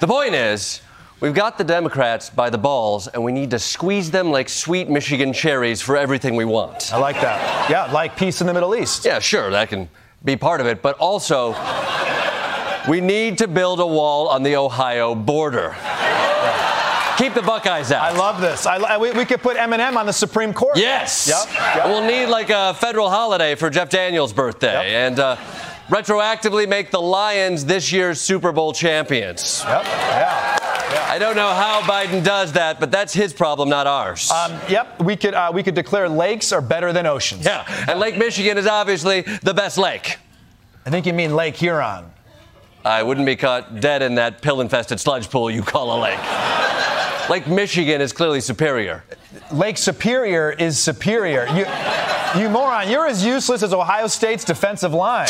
The 0.00 0.06
point 0.06 0.34
is, 0.34 0.80
we've 1.20 1.34
got 1.34 1.58
the 1.58 1.64
Democrats 1.64 2.30
by 2.30 2.48
the 2.48 2.56
balls, 2.58 3.06
and 3.08 3.22
we 3.22 3.32
need 3.32 3.50
to 3.50 3.58
squeeze 3.58 4.10
them 4.10 4.30
like 4.30 4.48
sweet 4.48 4.88
Michigan 4.88 5.32
cherries 5.34 5.82
for 5.82 5.96
everything 5.96 6.36
we 6.36 6.46
want. 6.46 6.92
I 6.92 6.96
like 6.98 7.16
that. 7.20 7.68
Yeah, 7.70 7.84
like 7.92 8.16
peace 8.16 8.40
in 8.40 8.46
the 8.46 8.54
Middle 8.54 8.74
East. 8.74 9.04
Yeah, 9.04 9.18
sure, 9.18 9.50
that 9.50 9.68
can 9.68 9.90
be 10.24 10.36
part 10.36 10.60
of 10.62 10.66
it, 10.66 10.80
but 10.80 10.96
also, 10.98 11.54
we 12.88 13.02
need 13.02 13.36
to 13.38 13.48
build 13.48 13.80
a 13.80 13.86
wall 13.86 14.28
on 14.28 14.42
the 14.42 14.56
Ohio 14.56 15.14
border. 15.14 15.76
Keep 17.18 17.34
the 17.34 17.42
Buckeyes 17.42 17.92
out. 17.92 18.02
I 18.02 18.16
love 18.16 18.40
this. 18.40 18.64
I, 18.64 18.96
we, 18.96 19.10
we 19.12 19.26
could 19.26 19.42
put 19.42 19.58
Eminem 19.58 19.96
on 19.96 20.06
the 20.06 20.12
Supreme 20.12 20.54
Court. 20.54 20.78
Yes. 20.78 21.28
Yep. 21.28 21.76
yep. 21.76 21.84
We'll 21.84 22.06
need 22.06 22.26
like 22.26 22.48
a 22.48 22.72
federal 22.72 23.10
holiday 23.10 23.54
for 23.54 23.68
Jeff 23.68 23.90
Daniels' 23.90 24.32
birthday, 24.32 24.72
Yep. 24.90 25.10
and 25.12 25.20
uh, 25.20 25.36
retroactively 25.90 26.68
make 26.68 26.90
the 26.90 27.00
Lions 27.00 27.64
this 27.64 27.92
year's 27.92 28.20
Super 28.20 28.52
Bowl 28.52 28.72
champions. 28.72 29.62
Yep. 29.66 29.84
Yeah. 29.84 30.56
I 31.08 31.18
don't 31.18 31.34
know 31.34 31.50
how 31.50 31.80
Biden 31.82 32.24
does 32.24 32.52
that, 32.52 32.78
but 32.78 32.92
that's 32.92 33.12
his 33.12 33.32
problem, 33.32 33.68
not 33.68 33.88
ours. 33.88 34.30
Um, 34.30 34.58
yep. 34.68 35.00
We 35.02 35.16
could 35.16 35.34
uh, 35.34 35.50
we 35.52 35.64
could 35.64 35.74
declare 35.74 36.08
lakes 36.08 36.52
are 36.52 36.60
better 36.60 36.92
than 36.92 37.04
oceans. 37.06 37.44
yeah, 37.44 37.64
and 37.88 37.98
Lake 37.98 38.16
Michigan 38.16 38.56
is 38.56 38.66
obviously 38.66 39.22
the 39.42 39.52
best 39.52 39.76
lake. 39.76 40.18
I 40.86 40.90
think 40.90 41.06
you 41.06 41.12
mean 41.12 41.34
Lake 41.34 41.56
Huron. 41.56 42.06
I 42.84 43.02
wouldn't 43.02 43.26
be 43.26 43.36
caught 43.36 43.80
dead 43.80 44.00
in 44.02 44.14
that 44.14 44.40
pill-infested 44.40 44.98
sludge 45.00 45.28
pool 45.28 45.50
you 45.50 45.62
call 45.62 45.98
a 45.98 46.00
lake. 46.00 47.28
Lake 47.28 47.46
Michigan 47.46 48.00
is 48.00 48.12
clearly 48.12 48.40
superior. 48.40 49.04
Lake 49.52 49.78
Superior 49.78 50.50
is 50.50 50.78
superior. 50.78 51.46
You, 51.48 51.66
you 52.40 52.48
moron. 52.48 52.88
You're 52.88 53.06
as 53.06 53.24
useless 53.24 53.62
as 53.62 53.72
Ohio 53.74 54.06
State's 54.06 54.44
defensive 54.44 54.92
line. 54.94 55.28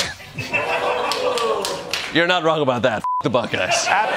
You're 2.13 2.27
not 2.27 2.43
wrong 2.43 2.61
about 2.61 2.83
that. 2.83 2.99
F- 2.99 3.05
the 3.23 3.31
Buckeyes. 3.31 3.87
Ab- 3.89 4.11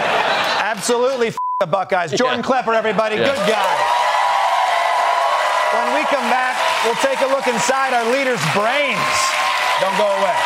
absolutely 0.64 1.28
f- 1.28 1.38
the 1.60 1.68
Buckeyes. 1.68 2.12
Jordan 2.12 2.40
Yeah. 2.40 2.46
Klepper, 2.46 2.74
everybody. 2.74 3.16
Yeah. 3.16 3.28
Good 3.36 3.48
guy. 3.48 3.74
When 5.74 5.96
we 5.98 6.04
come 6.10 6.28
back, 6.30 6.58
we'll 6.86 6.96
take 7.02 7.22
a 7.22 7.28
look 7.28 7.48
inside 7.48 7.94
our 7.94 8.06
leader's 8.12 8.42
brains. 8.54 9.00
Don't 9.82 9.98
go 9.98 10.06
away. 10.06 10.38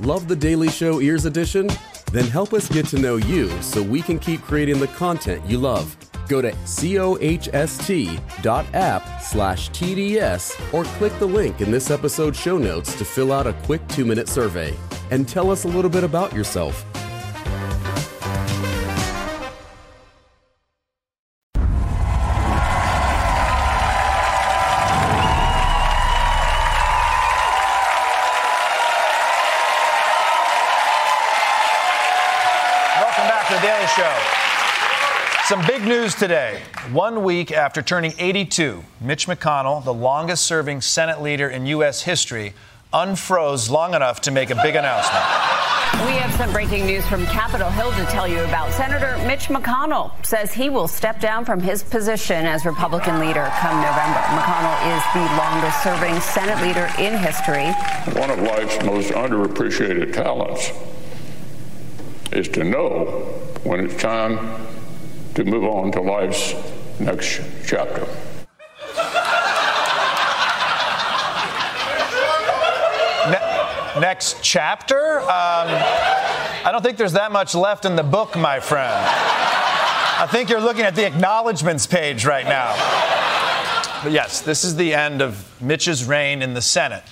Love 0.00 0.28
the 0.28 0.36
Daily 0.36 0.70
Show 0.70 1.02
Ears 1.02 1.26
Edition? 1.26 1.68
Then 2.10 2.24
help 2.24 2.54
us 2.54 2.70
get 2.70 2.86
to 2.86 2.98
know 2.98 3.16
you 3.16 3.50
so 3.60 3.82
we 3.82 4.00
can 4.00 4.18
keep 4.18 4.40
creating 4.40 4.80
the 4.80 4.86
content 4.88 5.44
you 5.44 5.58
love. 5.58 5.94
Go 6.26 6.40
to 6.40 6.52
cohst.app 6.52 7.42
slash 9.22 9.70
TDS 9.70 10.72
or 10.72 10.84
click 10.84 11.12
the 11.18 11.26
link 11.26 11.60
in 11.60 11.70
this 11.70 11.90
episode's 11.90 12.40
show 12.40 12.56
notes 12.56 12.96
to 12.96 13.04
fill 13.04 13.30
out 13.30 13.46
a 13.46 13.52
quick 13.64 13.86
two 13.88 14.06
minute 14.06 14.26
survey 14.26 14.74
and 15.10 15.28
tell 15.28 15.50
us 15.50 15.64
a 15.64 15.68
little 15.68 15.90
bit 15.90 16.02
about 16.02 16.32
yourself. 16.32 16.89
News 36.10 36.18
today. 36.18 36.60
One 36.92 37.22
week 37.22 37.52
after 37.52 37.82
turning 37.82 38.14
82, 38.18 38.82
Mitch 39.00 39.26
McConnell, 39.26 39.84
the 39.84 39.94
longest 39.94 40.44
serving 40.44 40.80
Senate 40.80 41.22
leader 41.22 41.48
in 41.48 41.66
U.S. 41.66 42.02
history, 42.02 42.52
unfroze 42.92 43.70
long 43.70 43.94
enough 43.94 44.20
to 44.22 44.30
make 44.30 44.50
a 44.50 44.56
big 44.56 44.74
announcement. 44.74 45.24
We 46.06 46.18
have 46.18 46.32
some 46.34 46.52
breaking 46.52 46.86
news 46.86 47.06
from 47.06 47.26
Capitol 47.26 47.70
Hill 47.70 47.92
to 47.92 48.04
tell 48.06 48.26
you 48.26 48.40
about. 48.40 48.72
Senator 48.72 49.16
Mitch 49.26 49.48
McConnell 49.48 50.10
says 50.24 50.52
he 50.52 50.68
will 50.68 50.88
step 50.88 51.20
down 51.20 51.44
from 51.44 51.60
his 51.60 51.82
position 51.82 52.44
as 52.44 52.64
Republican 52.64 53.20
leader 53.20 53.48
come 53.58 53.80
November. 53.80 54.20
McConnell 54.34 54.78
is 54.96 55.02
the 55.14 55.24
longest 55.36 55.82
serving 55.82 56.20
Senate 56.20 56.60
leader 56.62 56.88
in 56.98 57.16
history. 57.18 57.70
One 58.20 58.30
of 58.30 58.40
life's 58.40 58.82
most 58.84 59.10
underappreciated 59.10 60.12
talents 60.12 60.72
is 62.32 62.48
to 62.48 62.64
know 62.64 63.04
when 63.62 63.80
it's 63.80 64.00
time 64.00 64.38
to 65.44 65.50
move 65.50 65.64
on 65.64 65.90
to 65.90 66.02
life's 66.02 66.54
next 67.00 67.40
chapter. 67.66 68.06
Ne- 73.30 74.00
next 74.00 74.42
chapter? 74.42 75.20
Um, 75.20 75.68
I 76.62 76.68
don't 76.70 76.82
think 76.82 76.98
there's 76.98 77.14
that 77.14 77.32
much 77.32 77.54
left 77.54 77.86
in 77.86 77.96
the 77.96 78.02
book, 78.02 78.36
my 78.36 78.60
friend. 78.60 78.92
I 78.92 80.28
think 80.30 80.50
you're 80.50 80.60
looking 80.60 80.84
at 80.84 80.94
the 80.94 81.06
acknowledgments 81.06 81.86
page 81.86 82.26
right 82.26 82.44
now. 82.44 82.74
But 84.02 84.12
yes, 84.12 84.42
this 84.42 84.62
is 84.62 84.76
the 84.76 84.92
end 84.92 85.22
of 85.22 85.50
Mitch's 85.62 86.04
reign 86.04 86.42
in 86.42 86.52
the 86.52 86.60
Senate. 86.60 87.02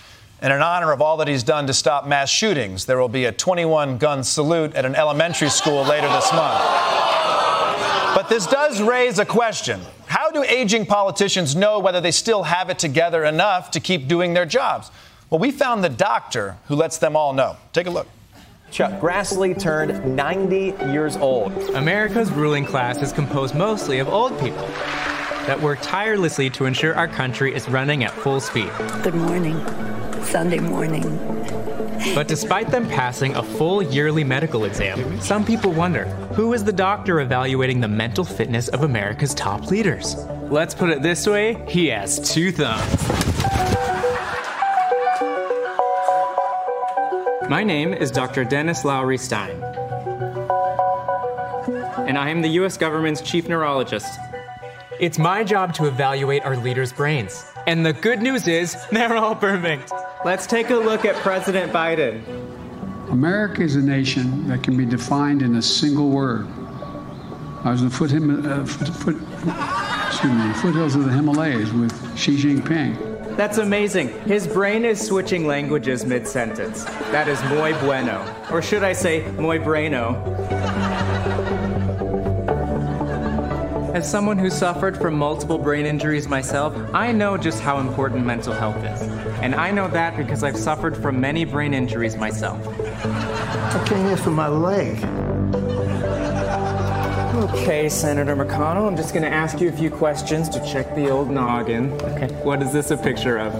And 0.42 0.52
in 0.52 0.60
honor 0.60 0.92
of 0.92 1.00
all 1.00 1.16
that 1.16 1.28
he's 1.28 1.42
done 1.42 1.66
to 1.66 1.72
stop 1.72 2.06
mass 2.06 2.28
shootings, 2.28 2.84
there 2.84 2.98
will 2.98 3.08
be 3.08 3.24
a 3.24 3.32
21 3.32 3.96
gun 3.96 4.22
salute 4.22 4.74
at 4.74 4.84
an 4.84 4.94
elementary 4.94 5.48
school 5.48 5.82
later 5.82 6.08
this 6.08 6.30
month. 6.34 7.07
But 8.14 8.28
this 8.28 8.46
does 8.46 8.80
raise 8.80 9.18
a 9.18 9.24
question. 9.24 9.80
How 10.06 10.30
do 10.30 10.42
aging 10.42 10.86
politicians 10.86 11.54
know 11.54 11.78
whether 11.78 12.00
they 12.00 12.10
still 12.10 12.42
have 12.42 12.70
it 12.70 12.78
together 12.78 13.24
enough 13.24 13.70
to 13.72 13.80
keep 13.80 14.08
doing 14.08 14.34
their 14.34 14.46
jobs? 14.46 14.90
Well, 15.30 15.38
we 15.38 15.50
found 15.50 15.84
the 15.84 15.90
doctor 15.90 16.56
who 16.66 16.74
lets 16.74 16.98
them 16.98 17.16
all 17.16 17.32
know. 17.32 17.56
Take 17.72 17.86
a 17.86 17.90
look. 17.90 18.08
Chuck 18.70 19.00
Grassley 19.00 19.58
turned 19.58 20.16
90 20.16 20.74
years 20.92 21.16
old. 21.16 21.52
America's 21.74 22.30
ruling 22.30 22.64
class 22.64 23.00
is 23.02 23.12
composed 23.12 23.54
mostly 23.54 23.98
of 23.98 24.08
old 24.08 24.38
people 24.40 24.66
that 25.46 25.58
work 25.60 25.78
tirelessly 25.80 26.50
to 26.50 26.66
ensure 26.66 26.94
our 26.94 27.08
country 27.08 27.54
is 27.54 27.68
running 27.68 28.04
at 28.04 28.12
full 28.12 28.40
speed. 28.40 28.70
Good 29.02 29.14
morning. 29.14 29.58
Sunday 30.24 30.58
morning. 30.58 31.04
But 32.14 32.28
despite 32.28 32.70
them 32.70 32.88
passing 32.88 33.34
a 33.34 33.42
full 33.42 33.82
yearly 33.82 34.24
medical 34.24 34.64
exam, 34.64 35.20
some 35.20 35.44
people 35.44 35.72
wonder 35.72 36.04
who 36.34 36.52
is 36.52 36.64
the 36.64 36.72
doctor 36.72 37.20
evaluating 37.20 37.80
the 37.80 37.88
mental 37.88 38.24
fitness 38.24 38.68
of 38.68 38.82
America's 38.82 39.34
top 39.34 39.70
leaders? 39.70 40.16
Let's 40.50 40.74
put 40.74 40.90
it 40.90 41.02
this 41.02 41.26
way 41.26 41.64
he 41.68 41.88
has 41.88 42.18
two 42.32 42.52
thumbs. 42.52 43.08
My 47.48 47.64
name 47.64 47.94
is 47.94 48.10
Dr. 48.10 48.44
Dennis 48.44 48.84
Lowry 48.84 49.18
Stein. 49.18 49.62
and 52.06 52.16
I 52.16 52.30
am 52.30 52.40
the 52.42 52.48
U.S. 52.60 52.76
government's 52.76 53.20
chief 53.20 53.48
neurologist. 53.48 54.18
It's 54.98 55.18
my 55.18 55.44
job 55.44 55.74
to 55.74 55.86
evaluate 55.86 56.42
our 56.42 56.56
leaders' 56.56 56.92
brains. 56.92 57.44
And 57.66 57.84
the 57.84 57.92
good 57.92 58.20
news 58.22 58.48
is, 58.48 58.76
they're 58.90 59.16
all 59.16 59.34
perfect. 59.36 59.92
Let's 60.24 60.48
take 60.48 60.70
a 60.70 60.74
look 60.74 61.04
at 61.04 61.14
President 61.16 61.72
Biden. 61.72 62.22
America 63.10 63.62
is 63.62 63.76
a 63.76 63.80
nation 63.80 64.48
that 64.48 64.64
can 64.64 64.76
be 64.76 64.84
defined 64.84 65.42
in 65.42 65.54
a 65.54 65.62
single 65.62 66.10
word. 66.10 66.48
I 67.64 67.70
was 67.70 67.82
in 67.82 67.88
the 67.88 67.94
foot, 67.94 68.12
uh, 68.12 68.64
foot, 68.64 68.88
foot, 68.88 69.16
excuse 70.08 70.32
me, 70.32 70.52
foothills 70.54 70.96
of 70.96 71.04
the 71.04 71.12
Himalayas 71.12 71.72
with 71.72 72.18
Xi 72.18 72.36
Jinping. 72.36 73.36
That's 73.36 73.58
amazing. 73.58 74.08
His 74.22 74.48
brain 74.48 74.84
is 74.84 75.00
switching 75.00 75.46
languages 75.46 76.04
mid 76.04 76.26
sentence. 76.26 76.84
That 77.12 77.28
is 77.28 77.40
muy 77.44 77.72
bueno. 77.74 78.24
Or 78.50 78.60
should 78.60 78.82
I 78.82 78.94
say, 78.94 79.30
muy 79.32 79.58
bueno. 79.58 80.16
As 83.94 84.10
someone 84.10 84.38
who 84.38 84.50
suffered 84.50 84.98
from 84.98 85.14
multiple 85.14 85.58
brain 85.58 85.86
injuries 85.86 86.26
myself, 86.26 86.76
I 86.92 87.12
know 87.12 87.36
just 87.36 87.60
how 87.60 87.78
important 87.78 88.26
mental 88.26 88.52
health 88.52 88.82
is. 88.84 89.07
And 89.40 89.54
I 89.54 89.70
know 89.70 89.88
that 89.88 90.16
because 90.16 90.42
I've 90.42 90.56
suffered 90.56 90.96
from 90.96 91.20
many 91.20 91.44
brain 91.44 91.72
injuries 91.72 92.16
myself. 92.16 92.66
I 93.04 93.84
came 93.86 94.04
here 94.06 94.16
for 94.16 94.30
my 94.30 94.48
leg. 94.48 94.96
Okay, 97.44 97.88
Senator 97.88 98.34
McConnell, 98.34 98.88
I'm 98.88 98.96
just 98.96 99.14
going 99.14 99.22
to 99.22 99.30
ask 99.30 99.60
you 99.60 99.68
a 99.68 99.72
few 99.72 99.90
questions 99.90 100.48
to 100.48 100.58
check 100.66 100.92
the 100.96 101.08
old 101.08 101.30
noggin. 101.30 101.92
Okay. 102.02 102.26
What 102.42 102.60
is 102.62 102.72
this 102.72 102.90
a 102.90 102.96
picture 102.96 103.38
of? 103.38 103.54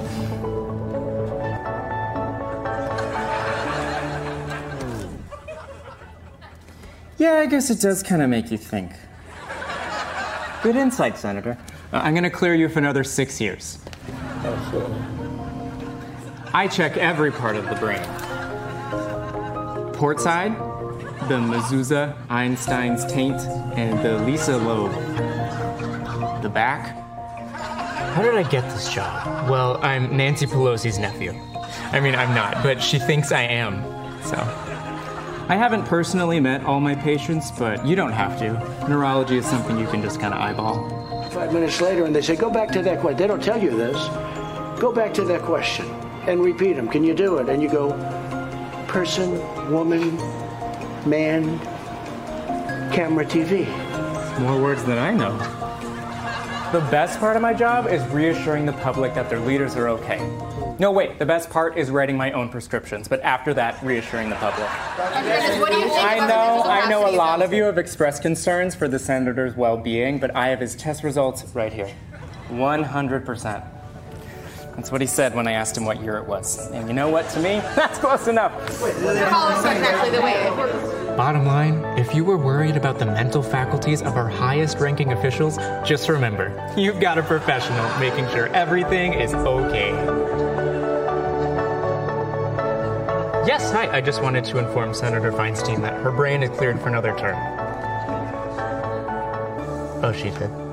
Yeah, 7.18 7.34
I 7.34 7.46
guess 7.46 7.70
it 7.70 7.80
does 7.80 8.02
kind 8.02 8.20
of 8.20 8.28
make 8.28 8.50
you 8.50 8.58
think. 8.58 8.92
Good 10.62 10.74
insight, 10.74 11.16
Senator. 11.16 11.56
Uh, 11.92 11.98
I'm 11.98 12.14
going 12.14 12.24
to 12.24 12.30
clear 12.30 12.54
you 12.54 12.68
for 12.68 12.80
another 12.80 13.04
six 13.04 13.40
years. 13.40 13.78
I 16.54 16.66
check 16.66 16.96
every 16.96 17.30
part 17.30 17.56
of 17.56 17.68
the 17.68 17.74
brain. 17.74 18.02
Port 19.92 20.18
side, 20.18 20.56
the 21.28 21.34
mezuzah, 21.34 22.16
Einstein's 22.30 23.04
taint, 23.04 23.36
and 23.76 24.02
the 24.02 24.18
Lisa 24.24 24.56
lobe. 24.56 24.92
The 26.42 26.48
back. 26.48 26.96
How 28.14 28.22
did 28.22 28.34
I 28.34 28.44
get 28.44 28.62
this 28.70 28.92
job? 28.92 29.50
Well, 29.50 29.78
I'm 29.84 30.16
Nancy 30.16 30.46
Pelosi's 30.46 30.98
nephew. 30.98 31.32
I 31.92 32.00
mean, 32.00 32.14
I'm 32.14 32.34
not, 32.34 32.62
but 32.62 32.82
she 32.82 32.98
thinks 32.98 33.30
I 33.30 33.42
am. 33.42 33.82
So. 34.22 34.36
I 35.50 35.56
haven't 35.56 35.84
personally 35.84 36.40
met 36.40 36.64
all 36.64 36.80
my 36.80 36.94
patients, 36.94 37.50
but 37.50 37.86
you 37.86 37.94
don't 37.94 38.12
have 38.12 38.38
to. 38.38 38.88
Neurology 38.88 39.36
is 39.36 39.46
something 39.46 39.78
you 39.78 39.86
can 39.86 40.00
just 40.00 40.18
kind 40.18 40.32
of 40.32 40.40
eyeball. 40.40 40.88
Five 41.30 41.52
minutes 41.52 41.80
later, 41.82 42.04
and 42.04 42.16
they 42.16 42.22
say, 42.22 42.36
go 42.36 42.50
back 42.50 42.70
to 42.72 42.82
that 42.82 43.00
question. 43.00 43.18
They 43.18 43.26
don't 43.26 43.42
tell 43.42 43.62
you 43.62 43.76
this. 43.76 43.96
Go 44.80 44.92
back 44.94 45.12
to 45.14 45.24
that 45.24 45.42
question 45.42 45.97
and 46.28 46.42
repeat 46.42 46.74
them. 46.74 46.86
Can 46.88 47.02
you 47.02 47.14
do 47.14 47.38
it? 47.38 47.48
And 47.48 47.62
you 47.62 47.70
go, 47.70 47.92
person, 48.86 49.38
woman, 49.72 50.16
man, 51.08 51.58
camera, 52.92 53.24
TV. 53.24 53.66
More 54.38 54.60
words 54.60 54.84
than 54.84 54.98
I 54.98 55.12
know. 55.12 55.36
The 56.70 56.80
best 56.90 57.18
part 57.18 57.34
of 57.34 57.40
my 57.40 57.54
job 57.54 57.86
is 57.86 58.06
reassuring 58.08 58.66
the 58.66 58.74
public 58.74 59.14
that 59.14 59.30
their 59.30 59.40
leaders 59.40 59.74
are 59.74 59.88
okay. 59.88 60.18
No, 60.78 60.92
wait, 60.92 61.18
the 61.18 61.24
best 61.24 61.48
part 61.48 61.78
is 61.78 61.90
writing 61.90 62.16
my 62.16 62.30
own 62.32 62.50
prescriptions, 62.50 63.08
but 63.08 63.22
after 63.22 63.54
that, 63.54 63.82
reassuring 63.82 64.28
the 64.28 64.36
public. 64.36 64.68
I 64.68 66.26
know, 66.28 66.62
I 66.62 66.88
know 66.88 67.08
a 67.08 67.14
lot 67.16 67.40
of 67.40 67.54
you 67.54 67.64
have 67.64 67.78
expressed 67.78 68.20
concerns 68.20 68.74
for 68.74 68.86
the 68.86 68.98
senator's 68.98 69.56
well 69.56 69.78
being, 69.78 70.18
but 70.18 70.36
I 70.36 70.48
have 70.48 70.60
his 70.60 70.76
test 70.76 71.02
results 71.02 71.44
right 71.54 71.72
here 71.72 71.90
100%. 72.50 73.77
That's 74.78 74.92
what 74.92 75.00
he 75.00 75.08
said 75.08 75.34
when 75.34 75.48
I 75.48 75.52
asked 75.54 75.76
him 75.76 75.84
what 75.84 76.00
year 76.00 76.18
it 76.18 76.28
was. 76.28 76.70
And 76.70 76.86
you 76.86 76.94
know 76.94 77.08
what, 77.08 77.28
to 77.30 77.40
me, 77.40 77.58
that's 77.74 77.98
close 77.98 78.28
enough. 78.28 78.54
exactly 78.62 80.10
the 80.10 80.22
way 80.22 80.34
it 80.34 80.56
works. 80.56 81.16
Bottom 81.16 81.44
line, 81.44 81.84
if 81.98 82.14
you 82.14 82.24
were 82.24 82.38
worried 82.38 82.76
about 82.76 83.00
the 83.00 83.06
mental 83.06 83.42
faculties 83.42 84.02
of 84.02 84.16
our 84.16 84.28
highest 84.28 84.78
ranking 84.78 85.10
officials, 85.10 85.56
just 85.84 86.08
remember, 86.08 86.54
you've 86.76 87.00
got 87.00 87.18
a 87.18 87.24
professional 87.24 87.98
making 87.98 88.28
sure 88.28 88.46
everything 88.54 89.14
is 89.14 89.34
okay. 89.34 89.90
Yes, 93.48 93.72
hi. 93.72 93.90
I 93.90 94.00
just 94.00 94.22
wanted 94.22 94.44
to 94.44 94.58
inform 94.58 94.94
Senator 94.94 95.32
Feinstein 95.32 95.82
that 95.82 96.00
her 96.04 96.12
brain 96.12 96.44
is 96.44 96.56
cleared 96.56 96.80
for 96.80 96.88
another 96.88 97.18
term. 97.18 97.36
Oh, 100.04 100.12
she 100.16 100.30
did. 100.30 100.67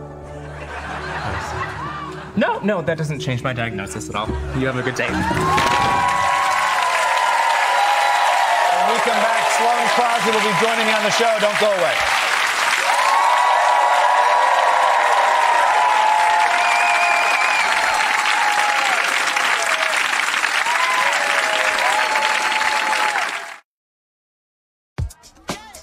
No, 2.38 2.60
no, 2.60 2.82
that 2.82 2.98
doesn't 2.98 3.20
change 3.20 3.42
my 3.44 3.54
diagnosis 3.54 4.10
at 4.10 4.16
all. 4.16 4.28
You 4.60 4.68
have 4.68 4.76
a 4.76 4.84
good 4.84 4.96
day. 4.96 5.08
When 5.08 5.16
we 8.92 9.00
come 9.08 9.22
back, 9.24 9.52
Sloane 9.56 9.88
Crosley 9.96 10.34
will 10.34 10.44
be 10.44 10.52
joining 10.60 10.86
me 10.86 10.92
on 10.92 11.04
the 11.04 11.12
show. 11.12 11.32
Don't 11.40 11.58
go 11.62 11.72
away. 11.72 11.96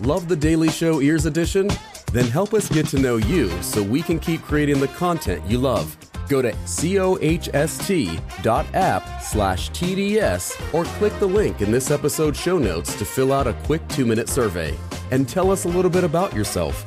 Love 0.00 0.28
the 0.28 0.36
Daily 0.36 0.68
Show 0.68 1.00
Ears 1.00 1.24
Edition? 1.24 1.70
Then 2.12 2.26
help 2.26 2.52
us 2.52 2.68
get 2.68 2.88
to 2.88 2.98
know 2.98 3.16
you 3.16 3.48
so 3.62 3.82
we 3.82 4.02
can 4.02 4.18
keep 4.18 4.42
creating 4.42 4.80
the 4.80 4.88
content 4.88 5.42
you 5.48 5.56
love. 5.56 5.96
Go 6.32 6.40
to 6.40 6.52
cohst.app 6.52 7.22
slash 9.22 9.70
TDS 9.72 10.72
or 10.74 10.84
click 10.96 11.12
the 11.18 11.26
link 11.26 11.60
in 11.60 11.70
this 11.70 11.90
episode's 11.90 12.40
show 12.40 12.56
notes 12.56 12.96
to 12.96 13.04
fill 13.04 13.34
out 13.34 13.46
a 13.46 13.52
quick 13.64 13.86
two 13.88 14.06
minute 14.06 14.30
survey 14.30 14.74
and 15.10 15.28
tell 15.28 15.50
us 15.50 15.66
a 15.66 15.68
little 15.68 15.90
bit 15.90 16.04
about 16.04 16.32
yourself. 16.34 16.86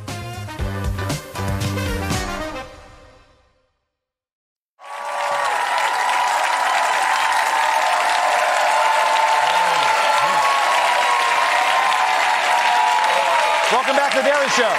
Welcome 13.72 13.96
back 13.96 14.10
to 14.14 14.18
the 14.18 14.24
Daily 14.24 14.50
Show. 14.50 14.74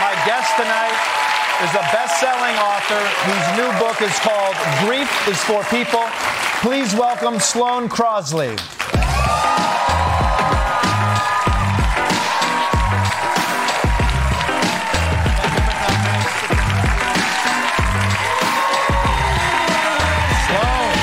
My 0.00 0.20
guest 0.26 0.56
tonight 0.56 1.21
is 1.60 1.74
a 1.74 1.84
best-selling 1.92 2.56
author 2.56 3.02
whose 3.28 3.46
new 3.56 3.70
book 3.78 4.00
is 4.00 4.18
called 4.20 4.56
Grief 4.86 5.10
is 5.28 5.38
for 5.44 5.62
People. 5.64 6.04
Please 6.60 6.94
welcome 6.94 7.38
Sloane 7.38 7.88
Crosley. 7.88 8.58
Sloane. 20.46 20.96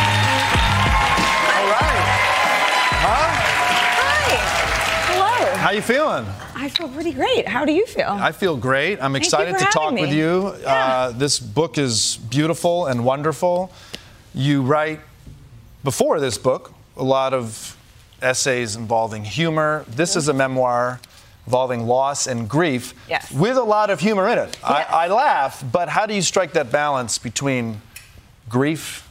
All 1.56 1.68
right. 1.70 2.04
Huh? 3.06 3.30
Hi. 4.02 4.30
Hello. 5.08 5.58
How 5.58 5.72
you 5.72 5.82
feeling? 5.82 6.26
I 6.70 6.72
feel 6.72 6.90
pretty 6.90 7.12
great. 7.14 7.48
How 7.48 7.66
do 7.66 7.72
you 7.74 7.86
feel? 7.88 8.10
I 8.10 8.32
feel 8.32 8.56
great. 8.56 9.02
I'm 9.02 9.14
Thank 9.14 9.24
excited 9.26 9.58
to 9.58 9.66
talk 9.66 9.86
having 9.92 10.02
with 10.02 10.12
me. 10.12 10.18
you. 10.18 10.54
Uh, 10.66 11.12
this 11.12 11.40
book 11.40 11.78
is 11.80 12.18
beautiful 12.30 12.86
and 12.86 13.04
wonderful. 13.04 13.72
You 14.36 14.62
write, 14.62 15.00
before 15.84 16.20
this 16.20 16.38
book, 16.38 16.72
a 16.96 17.04
lot 17.04 17.34
of 17.34 17.76
essays 18.22 18.76
involving 18.76 19.24
humor. 19.24 19.84
This 19.88 20.16
is 20.16 20.28
a 20.28 20.34
memoir 20.34 21.00
involving 21.48 21.88
loss 21.88 22.28
and 22.28 22.48
grief 22.48 22.94
Yes. 23.10 23.32
with 23.32 23.58
a 23.58 23.64
lot 23.64 23.90
of 23.90 24.00
humor 24.00 24.30
in 24.30 24.38
it. 24.38 24.56
I, 24.64 24.84
I 24.84 25.08
laugh, 25.08 25.64
but 25.72 25.90
how 25.90 26.06
do 26.06 26.14
you 26.14 26.22
strike 26.22 26.54
that 26.54 26.72
balance 26.72 27.18
between 27.18 27.82
grief 28.48 29.09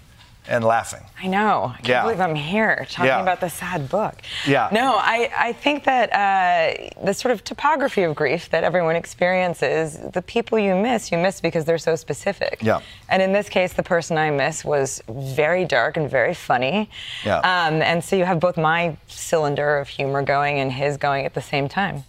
and 0.49 0.65
laughing? 0.65 1.01
I 1.23 1.27
know. 1.27 1.73
I 1.75 1.77
can't 1.77 1.89
Yeah. 1.89 2.03
believe 2.03 2.21
I'm 2.21 2.35
here 2.35 2.87
talking 2.91 3.07
Yeah. 3.07 3.21
about 3.23 3.41
the 3.41 3.51
sad 3.51 3.89
book. 3.89 4.15
Yeah. 4.47 4.69
No, 4.73 4.95
I, 4.97 5.31
I 5.37 5.53
think 5.53 5.85
that 5.85 6.13
uh, 6.13 6.91
the 7.05 7.13
sort 7.15 7.33
of 7.33 7.45
topography 7.45 8.03
of 8.03 8.15
grief 8.15 8.49
that 8.51 8.65
everyone 8.65 8.97
experiences, 8.97 9.99
the 10.13 10.23
people 10.23 10.59
you 10.59 10.75
miss, 10.75 11.13
you 11.13 11.19
miss 11.19 11.41
because 11.41 11.65
they're 11.65 11.79
so 11.79 11.97
specific. 11.97 12.59
Yeah. 12.63 12.81
And 13.09 13.23
in 13.23 13.33
this 13.33 13.49
case, 13.49 13.73
the 13.75 13.83
person 13.83 14.17
I 14.17 14.31
miss 14.31 14.65
was 14.65 15.03
very 15.09 15.65
dark 15.65 15.97
and 15.97 16.11
very 16.11 16.35
funny. 16.35 16.89
Yeah. 17.25 17.39
Um, 17.41 17.83
and 17.83 18.03
so 18.03 18.17
you 18.17 18.25
have 18.25 18.41
both 18.41 18.57
my 18.57 18.97
cylinder 19.09 19.79
of 19.79 19.89
humor 19.89 20.23
going 20.23 20.61
and 20.61 20.73
his 20.73 20.97
going 20.97 21.27
at 21.27 21.35
the 21.35 21.43
same 21.43 21.69
time. 21.69 22.05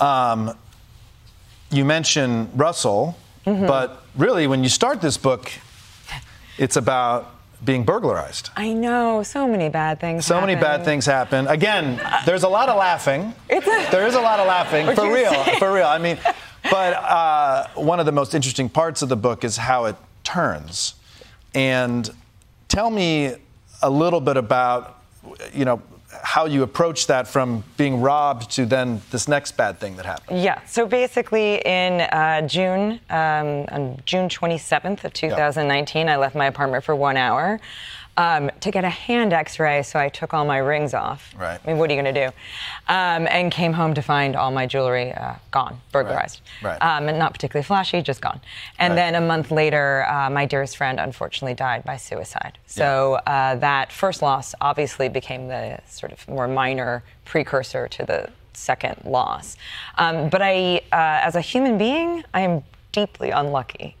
Um, 0.00 0.56
you 1.70 1.84
mention 1.84 2.50
Russell, 2.56 3.16
Mhm. 3.46 3.66
but 3.66 4.02
really, 4.16 4.46
when 4.46 4.62
you 4.64 4.68
start 4.68 5.00
this 5.00 5.16
book, 5.16 5.52
it's 6.58 6.76
about 6.76 7.30
being 7.64 7.84
burglarized. 7.84 8.50
I 8.56 8.72
know 8.72 9.22
so 9.22 9.46
many 9.46 9.68
bad 9.68 10.00
things. 10.00 10.24
So 10.26 10.40
many 10.40 10.54
bad 10.54 10.84
things 10.84 11.04
happen. 11.06 11.46
Again, 11.46 12.00
there's 12.24 12.42
a 12.42 12.48
lot 12.48 12.68
of 12.68 12.76
laughing. 12.76 13.34
A- 13.50 13.60
there 13.90 14.06
is 14.06 14.14
a 14.14 14.20
lot 14.20 14.40
of 14.40 14.46
laughing 14.46 14.86
for 14.94 15.12
real. 15.12 15.30
say? 15.30 15.58
For 15.58 15.72
real. 15.72 15.86
I 15.86 15.98
mean, 15.98 16.18
but 16.70 16.94
uh, 16.94 17.66
one 17.74 18.00
of 18.00 18.06
the 18.06 18.12
most 18.12 18.34
interesting 18.34 18.68
parts 18.68 19.02
of 19.02 19.08
the 19.08 19.16
book 19.16 19.44
is 19.44 19.56
how 19.56 19.84
it 19.86 19.96
turns. 20.24 20.94
And 21.54 22.08
tell 22.68 22.90
me 22.90 23.34
a 23.82 23.90
little 23.90 24.20
bit 24.20 24.36
about, 24.36 25.02
you 25.52 25.64
know, 25.64 25.82
how 26.22 26.46
you 26.46 26.62
approach 26.62 27.06
that 27.06 27.26
from 27.26 27.64
being 27.76 28.00
robbed 28.00 28.50
to 28.52 28.66
then 28.66 29.00
this 29.10 29.28
next 29.28 29.56
bad 29.56 29.78
thing 29.78 29.96
that 29.96 30.06
happened. 30.06 30.42
Yeah. 30.42 30.60
So 30.66 30.86
basically, 30.86 31.56
in 31.64 32.00
uh, 32.00 32.46
June, 32.46 33.00
um, 33.10 33.64
on 33.70 34.00
June 34.04 34.28
27th 34.28 35.04
of 35.04 35.12
2019, 35.12 36.08
I 36.08 36.16
left 36.16 36.34
my 36.34 36.46
apartment 36.46 36.84
for 36.84 36.94
one 36.94 37.16
hour. 37.16 37.60
Um, 38.16 38.50
to 38.60 38.70
get 38.70 38.84
a 38.84 38.90
hand 38.90 39.32
X-ray, 39.32 39.82
so 39.82 39.98
I 39.98 40.10
took 40.10 40.34
all 40.34 40.44
my 40.44 40.58
rings 40.58 40.92
off. 40.92 41.32
Right. 41.38 41.58
I 41.62 41.66
mean, 41.66 41.78
what 41.78 41.88
are 41.88 41.94
you 41.94 42.02
going 42.02 42.12
to 42.14 42.26
do? 42.26 42.32
Um, 42.86 43.26
and 43.30 43.50
came 43.50 43.72
home 43.72 43.94
to 43.94 44.02
find 44.02 44.36
all 44.36 44.50
my 44.50 44.66
jewelry 44.66 45.12
uh, 45.12 45.36
gone, 45.50 45.80
burglarized. 45.90 46.42
Right. 46.60 46.76
Um, 46.82 47.08
and 47.08 47.18
not 47.18 47.32
particularly 47.32 47.64
flashy, 47.64 48.02
just 48.02 48.20
gone. 48.20 48.40
And 48.78 48.92
Right. 48.92 48.96
then 48.96 49.14
a 49.14 49.20
month 49.26 49.50
later, 49.50 50.04
uh, 50.06 50.28
my 50.28 50.44
dearest 50.44 50.76
friend 50.76 51.00
unfortunately 51.00 51.54
died 51.54 51.84
by 51.84 51.96
suicide. 51.96 52.58
So 52.66 53.14
uh, 53.26 53.54
that 53.56 53.90
first 53.90 54.20
loss 54.20 54.54
obviously 54.60 55.08
became 55.08 55.48
the 55.48 55.78
sort 55.88 56.12
of 56.12 56.28
more 56.28 56.48
minor 56.48 57.02
precursor 57.24 57.88
to 57.88 58.04
the 58.04 58.28
second 58.52 59.00
loss. 59.04 59.56
Um, 59.96 60.28
but 60.28 60.42
I, 60.42 60.82
uh, 60.92 61.24
as 61.26 61.36
a 61.36 61.40
human 61.40 61.78
being, 61.78 62.24
I 62.34 62.40
am 62.42 62.64
deeply 62.92 63.30
unlucky. 63.30 63.96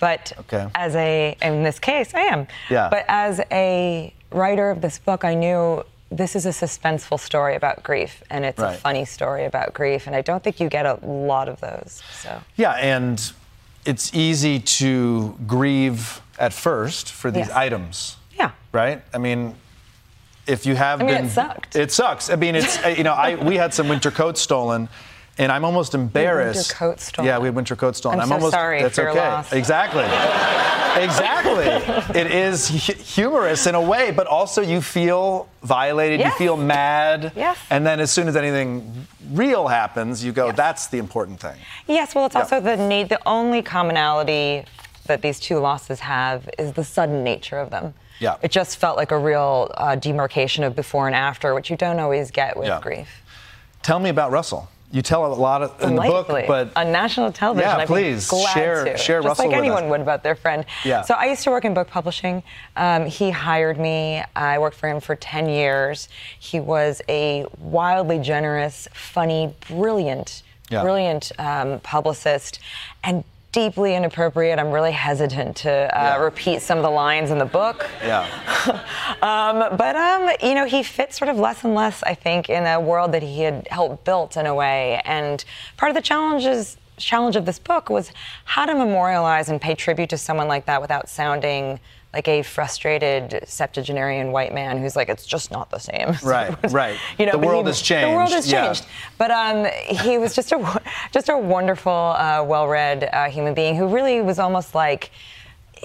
But 0.00 0.32
Okay. 0.40 0.66
as 0.74 0.96
a, 0.96 1.36
in 1.42 1.62
this 1.62 1.78
case, 1.78 2.14
I 2.14 2.20
am. 2.22 2.46
Yeah. 2.70 2.88
But 2.90 3.04
as 3.08 3.40
a 3.52 4.12
writer 4.32 4.70
of 4.70 4.80
this 4.80 4.98
book, 4.98 5.24
I 5.24 5.34
knew 5.34 5.84
this 6.10 6.34
is 6.34 6.46
a 6.46 6.50
suspenseful 6.50 7.20
story 7.20 7.54
about 7.54 7.82
grief, 7.84 8.22
and 8.30 8.44
it's 8.44 8.58
a 8.60 8.72
funny 8.72 9.04
story 9.04 9.44
about 9.44 9.72
grief, 9.74 10.06
and 10.08 10.16
I 10.16 10.22
don't 10.22 10.42
think 10.42 10.58
you 10.58 10.68
get 10.68 10.84
a 10.86 10.98
lot 11.06 11.48
of 11.48 11.60
those. 11.60 12.02
So. 12.20 12.40
Yeah, 12.56 12.72
and 12.72 13.32
it's 13.84 14.12
easy 14.12 14.58
to 14.58 15.36
grieve 15.46 16.20
at 16.38 16.52
first 16.52 17.12
for 17.12 17.30
these 17.30 17.46
Yes. 17.46 17.56
items. 17.56 18.16
Yeah. 18.36 18.50
Right? 18.72 19.02
I 19.14 19.18
mean, 19.18 19.54
if 20.46 20.66
you 20.66 20.74
have 20.74 21.00
I 21.00 21.04
mean, 21.04 21.14
been. 21.16 21.26
it 21.26 21.30
sucked. 21.30 21.76
It 21.76 21.92
sucks. 21.92 22.28
I 22.30 22.36
mean, 22.36 22.56
it's, 22.56 22.82
you 22.98 23.04
know, 23.04 23.12
I, 23.14 23.36
we 23.36 23.56
had 23.56 23.72
some 23.72 23.88
winter 23.88 24.10
coats 24.10 24.40
stolen. 24.40 24.88
And 25.40 25.50
I'm 25.50 25.64
almost 25.64 25.94
embarrassed. 25.94 26.74
coats 26.74 27.04
stolen. 27.04 27.26
Yeah, 27.26 27.38
we 27.38 27.46
had 27.46 27.54
winter 27.54 27.74
coats 27.74 27.96
stolen. 27.96 28.20
I'm 28.20 28.28
so 28.28 28.34
almost. 28.34 28.52
sorry 28.52 28.82
That's 28.82 28.98
okay. 28.98 29.18
loss. 29.18 29.52
Exactly. 29.54 30.04
exactly. 31.02 31.64
It 32.20 32.30
is 32.30 32.68
hu- 32.86 32.92
humorous 32.92 33.66
in 33.66 33.74
a 33.74 33.80
way, 33.80 34.10
but 34.10 34.26
also 34.26 34.60
you 34.60 34.82
feel 34.82 35.48
violated. 35.62 36.20
Yes. 36.20 36.32
You 36.38 36.38
feel 36.46 36.56
mad. 36.58 37.32
Yes. 37.34 37.56
And 37.70 37.86
then 37.86 38.00
as 38.00 38.10
soon 38.12 38.28
as 38.28 38.36
anything 38.36 39.06
real 39.32 39.66
happens, 39.68 40.22
you 40.22 40.32
go, 40.32 40.52
"That's 40.52 40.88
the 40.88 40.98
important 40.98 41.40
thing." 41.40 41.56
Yes, 41.86 42.14
well, 42.14 42.26
it's 42.26 42.34
Yeah. 42.34 42.42
also 42.42 42.60
the 42.60 42.76
need. 42.76 43.08
The 43.08 43.20
only 43.26 43.62
commonality 43.62 44.64
that 45.06 45.22
these 45.22 45.40
two 45.40 45.58
losses 45.58 46.00
have 46.00 46.50
is 46.58 46.72
the 46.74 46.84
sudden 46.84 47.24
nature 47.24 47.58
of 47.58 47.70
them. 47.70 47.94
Yeah. 48.18 48.36
It 48.42 48.50
just 48.50 48.76
felt 48.76 48.98
like 48.98 49.10
a 49.10 49.18
real 49.18 49.70
uh, 49.78 49.94
demarcation 49.96 50.64
of 50.64 50.76
before 50.76 51.06
and 51.06 51.16
after, 51.16 51.54
which 51.54 51.70
you 51.70 51.76
don't 51.78 51.98
always 51.98 52.30
get 52.30 52.58
with 52.58 52.68
Yeah. 52.68 52.80
grief. 52.80 53.08
Tell 53.82 53.98
me 53.98 54.10
about 54.10 54.30
Russell. 54.30 54.68
You 54.92 55.02
tell 55.02 55.24
a 55.24 55.32
lot 55.32 55.62
of, 55.62 55.80
in 55.82 55.94
the 55.94 56.02
book, 56.02 56.26
but 56.28 56.72
on 56.76 56.90
national 56.90 57.30
television, 57.30 57.68
Yeah, 57.78 57.86
please, 57.86 58.28
share- 58.52 58.84
to. 58.86 58.96
share 58.98 59.18
Just 59.22 59.28
Russell 59.38 59.46
like 59.48 59.56
anyone 59.56 59.88
would 59.88 60.00
about 60.00 60.24
their 60.24 60.34
friend. 60.34 60.64
Yeah. 60.84 61.02
So 61.02 61.14
I 61.14 61.26
used 61.26 61.44
to 61.44 61.50
work 61.50 61.64
in 61.64 61.74
book 61.74 61.88
publishing. 61.88 62.42
Um, 62.74 63.06
he 63.06 63.30
hired 63.30 63.78
me. 63.78 64.22
I 64.34 64.58
worked 64.58 64.76
for 64.76 64.88
him 64.88 64.98
for 65.00 65.14
ten 65.14 65.48
years. 65.48 66.08
He 66.40 66.58
was 66.58 67.00
a 67.08 67.46
wildly 67.58 68.18
generous, 68.18 68.88
funny, 68.92 69.54
brilliant, 69.68 70.42
Yeah. 70.70 70.82
brilliant 70.82 71.30
um, 71.38 71.78
publicist, 71.80 72.58
and 73.04 73.22
deeply 73.52 73.94
inappropriate. 73.96 74.58
I'm 74.58 74.70
really 74.70 74.92
hesitant 74.92 75.56
to 75.58 75.70
uh, 75.70 76.02
Yeah. 76.02 76.16
repeat 76.22 76.62
some 76.62 76.78
of 76.78 76.84
the 76.84 76.90
lines 76.90 77.30
in 77.30 77.38
the 77.38 77.44
book. 77.44 77.88
yeah, 78.04 78.26
Um, 79.22 79.76
but 79.76 79.96
um, 79.96 80.30
you 80.42 80.54
know, 80.54 80.66
he 80.66 80.82
fits 80.82 81.18
sort 81.18 81.28
of 81.28 81.36
less 81.38 81.64
and 81.64 81.74
less, 81.74 82.02
I 82.04 82.14
think, 82.14 82.48
in 82.48 82.64
a 82.66 82.78
world 82.80 83.12
that 83.12 83.22
he 83.22 83.40
had 83.40 83.66
helped 83.70 84.04
built 84.04 84.36
in 84.36 84.46
a 84.46 84.54
way. 84.54 85.00
And 85.04 85.44
part 85.76 85.90
of 85.90 85.96
the 85.96 86.02
challenges 86.02 86.76
challenge 86.96 87.34
of 87.34 87.46
this 87.46 87.58
book 87.58 87.88
was 87.88 88.12
how 88.44 88.66
to 88.66 88.74
memorialize 88.74 89.48
and 89.48 89.58
pay 89.58 89.74
tribute 89.74 90.10
to 90.10 90.18
someone 90.18 90.48
like 90.48 90.66
that 90.66 90.82
without 90.82 91.08
sounding 91.08 91.80
like 92.12 92.26
a 92.26 92.42
frustrated 92.42 93.40
septuagenarian 93.46 94.32
white 94.32 94.52
man 94.52 94.78
who's 94.78 94.96
like, 94.96 95.08
it's 95.08 95.24
just 95.24 95.50
not 95.50 95.70
the 95.70 95.78
same. 95.78 96.16
Right, 96.22 96.54
right. 96.72 96.98
You 97.18 97.26
know, 97.26 97.32
the 97.32 97.38
world 97.38 97.66
he- 97.66 97.70
has 97.70 97.80
changed. 97.80 98.10
The 98.10 98.16
world 98.16 98.30
has 98.30 98.50
yeah. 98.50 98.66
changed. 98.66 98.86
But 99.18 99.30
um, 99.30 99.66
he 99.88 100.18
was 100.18 100.34
just 100.34 100.52
a 100.52 100.82
just 101.12 101.28
a 101.28 101.36
wonderful, 101.36 101.92
uh, 101.92 102.44
well-read 102.44 103.08
uh, 103.12 103.30
human 103.30 103.54
being 103.54 103.76
who 103.76 103.88
really 103.88 104.20
was 104.20 104.38
almost 104.38 104.74
like, 104.74 105.10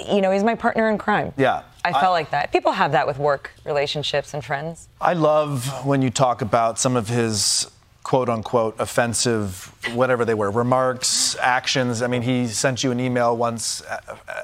you 0.08 0.22
know, 0.22 0.32
he's 0.32 0.44
my 0.44 0.56
partner 0.56 0.90
in 0.90 0.98
crime. 0.98 1.34
Yeah. 1.38 1.64
I 1.84 1.94
felt 1.94 2.14
like 2.14 2.32
that. 2.32 2.52
People 2.52 2.72
have 2.72 2.92
that 2.94 3.06
with 3.06 3.20
work 3.20 3.52
relationships 3.64 4.34
and 4.34 4.44
friends. 4.44 4.90
I 5.00 5.14
love 5.14 5.86
when 5.86 6.02
you 6.02 6.10
talk 6.10 6.42
about 6.42 6.80
some 6.80 6.96
of 6.96 7.08
his 7.08 7.70
quote 8.06 8.30
unquote 8.30 8.76
offensive, 8.80 9.72
whatever 9.96 10.24
they 10.26 10.36
were, 10.36 10.52
remarks, 10.52 11.36
actions. 11.42 12.04
I 12.04 12.08
mean, 12.08 12.22
he 12.22 12.46
sent 12.48 12.84
you 12.84 12.92
an 12.92 13.00
email 13.00 13.36
once 13.36 13.82
uh, 13.82 13.98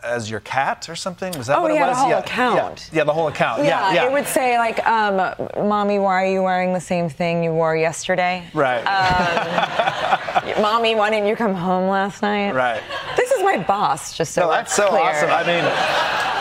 as 0.03 0.31
your 0.31 0.39
cat 0.39 0.89
or 0.89 0.95
something. 0.95 1.31
Was 1.37 1.45
that 1.45 1.59
Oh, 1.59 1.61
what 1.61 1.69
he 1.71 1.77
it 1.77 1.81
was? 1.81 1.95
whole 1.95 2.09
yeah. 2.09 2.17
account. 2.19 2.89
Yeah. 2.91 2.97
yeah, 2.97 3.03
the 3.03 3.13
whole 3.13 3.27
account. 3.27 3.63
Yeah, 3.63 3.93
yeah. 3.93 4.05
it 4.07 4.11
would 4.11 4.25
say 4.25 4.57
like, 4.57 4.83
um, 4.87 5.35
"Mommy, 5.69 5.99
why 5.99 6.23
are 6.23 6.25
you 6.25 6.41
wearing 6.41 6.73
the 6.73 6.79
same 6.81 7.07
thing 7.07 7.43
you 7.43 7.51
wore 7.53 7.75
yesterday?" 7.77 8.43
right. 8.55 8.81
Um, 8.81 10.61
Mommy, 10.61 10.95
why 10.95 11.11
didn't 11.11 11.27
you 11.27 11.35
come 11.35 11.53
home 11.53 11.87
last 11.87 12.23
night? 12.23 12.55
right. 12.55 12.81
This 13.15 13.29
is 13.29 13.43
my 13.43 13.59
boss, 13.59 14.17
just 14.17 14.33
so 14.33 14.41
No, 14.41 14.49
that's 14.49 14.73
so 14.75 14.87
clear. 14.89 15.01
awesome. 15.01 15.29
I 15.29 15.43
mean, 15.45 15.63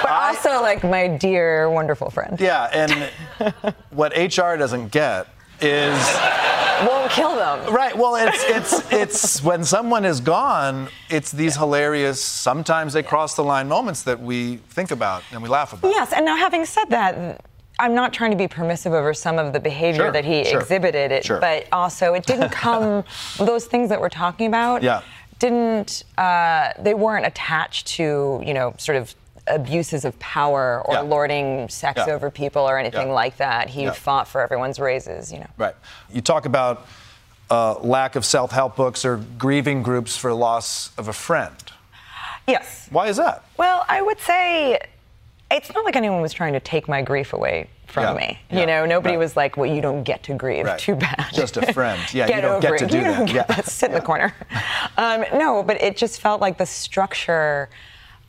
but 0.03 0.11
also 0.11 0.63
like 0.63 0.83
my 0.85 1.07
dear, 1.07 1.69
wonderful 1.69 2.09
friend. 2.09 2.41
yeah, 2.41 2.71
and 2.73 3.11
what 3.91 4.13
HR 4.17 4.57
doesn't 4.57 4.89
get 4.89 5.27
is 5.61 5.99
Won't 6.87 7.11
kill 7.13 7.35
them. 7.37 7.73
Right. 7.73 7.97
Well, 7.97 8.17
it's 8.17 8.45
it's 8.45 8.93
it's 8.93 9.43
when 9.43 9.65
someone 9.65 10.05
is 10.05 10.21
gone, 10.21 10.89
it's 11.09 11.31
these 11.33 11.57
hilarious, 11.57 12.23
sometimes 12.23 12.93
they 12.93 13.03
cross 13.03 13.35
the 13.35 13.45
line 13.45 13.69
moments 13.69 14.03
that 14.05 14.21
we 14.21 14.57
think 14.71 14.91
about 14.91 15.23
and 15.33 15.43
we 15.43 15.49
laugh 15.49 15.73
about. 15.73 15.91
Yes, 15.91 16.13
and 16.13 16.25
now 16.25 16.37
having 16.37 16.65
said 16.65 16.87
that, 16.91 17.45
I'm 17.79 17.95
not 17.95 18.13
trying 18.13 18.31
to 18.31 18.37
be 18.37 18.49
permissive 18.49 18.93
over 18.93 19.15
some 19.15 19.39
of 19.39 19.53
the 19.53 19.61
behavior 19.61 20.05
Sure, 20.05 20.13
that 20.13 20.25
he 20.25 20.45
sure, 20.45 20.61
exhibited, 20.61 21.13
it, 21.13 21.25
sure. 21.25 21.41
but 21.41 21.67
also 21.73 22.15
it 22.15 22.27
didn't 22.27 22.51
come 22.67 23.05
those 23.39 23.67
things 23.67 23.89
that 23.89 24.01
we're 24.01 24.09
talking 24.09 24.47
about. 24.47 24.83
Yeah. 24.83 25.03
Didn't 25.39 26.05
uh, 26.19 26.73
they 26.79 26.95
weren't 26.95 27.27
attached 27.27 27.87
to 27.89 28.43
you 28.45 28.55
know 28.55 28.75
sort 28.79 28.97
of 28.97 29.15
abuses 29.55 30.05
of 30.05 30.19
power 30.19 30.83
or 30.85 30.95
Yeah. 30.95 31.01
lording 31.01 31.69
sex 31.69 32.03
Yeah. 32.07 32.15
over 32.15 32.31
people 32.31 32.63
or 32.63 32.79
anything 32.79 33.09
Yeah. 33.09 33.15
like 33.15 33.37
that. 33.39 33.69
He 33.69 33.89
fought 33.91 34.29
for 34.29 34.41
everyone's 34.41 34.79
raises. 34.79 35.33
You 35.33 35.41
know. 35.41 35.47
Right. 35.59 35.75
You 36.11 36.21
talk 36.21 36.47
about 36.47 36.87
uh, 37.51 37.75
lack 37.81 38.15
of 38.15 38.25
self-help 38.25 38.77
books 38.77 39.05
or 39.05 39.17
grieving 39.37 39.83
groups 39.83 40.17
for 40.17 40.33
loss 40.33 40.91
of 40.97 41.09
a 41.09 41.13
friend. 41.13 41.57
Yes. 42.47 42.87
Why 42.93 43.09
is 43.09 43.17
that? 43.17 43.43
Well, 43.57 43.85
I 43.89 44.01
would 44.03 44.21
say 44.21 44.79
it's 45.51 45.75
not 45.75 45.85
like 45.85 45.97
anyone 45.97 46.21
was 46.23 46.33
trying 46.33 46.53
to 46.53 46.61
take 46.61 46.87
my 46.89 47.03
grief 47.03 47.33
away 47.33 47.69
from 47.89 48.05
Yeah, 48.05 48.13
me. 48.15 48.39
yeah, 48.51 48.61
you 48.61 48.67
know, 48.67 48.87
nobody 48.87 49.17
right. 49.17 49.19
was 49.19 49.37
like, 49.37 49.57
"Well, 49.57 49.69
you 49.69 49.81
don't 49.81 50.05
get 50.05 50.23
to 50.25 50.35
grieve. 50.35 50.65
Right. 50.65 50.79
Too 50.79 50.95
bad." 50.95 51.27
Just 51.33 51.57
a 51.57 51.73
friend. 51.73 52.01
Yeah, 52.15 52.29
get 52.29 52.37
you 52.37 52.43
don't 52.43 52.61
get 52.61 52.79
to 52.79 52.85
it. 52.85 52.91
do 52.93 52.99
you 52.99 53.03
don't 53.05 53.27
get 53.27 53.35
Yeah. 53.35 53.43
that. 53.57 53.67
Sit 53.67 53.89
in 53.91 53.95
the 53.97 54.01
corner. 54.01 54.33
Um, 54.97 55.25
no, 55.33 55.63
but 55.65 55.81
it 55.83 55.97
just 55.97 56.21
felt 56.21 56.41
like 56.41 56.57
the 56.59 56.67
structure 56.67 57.69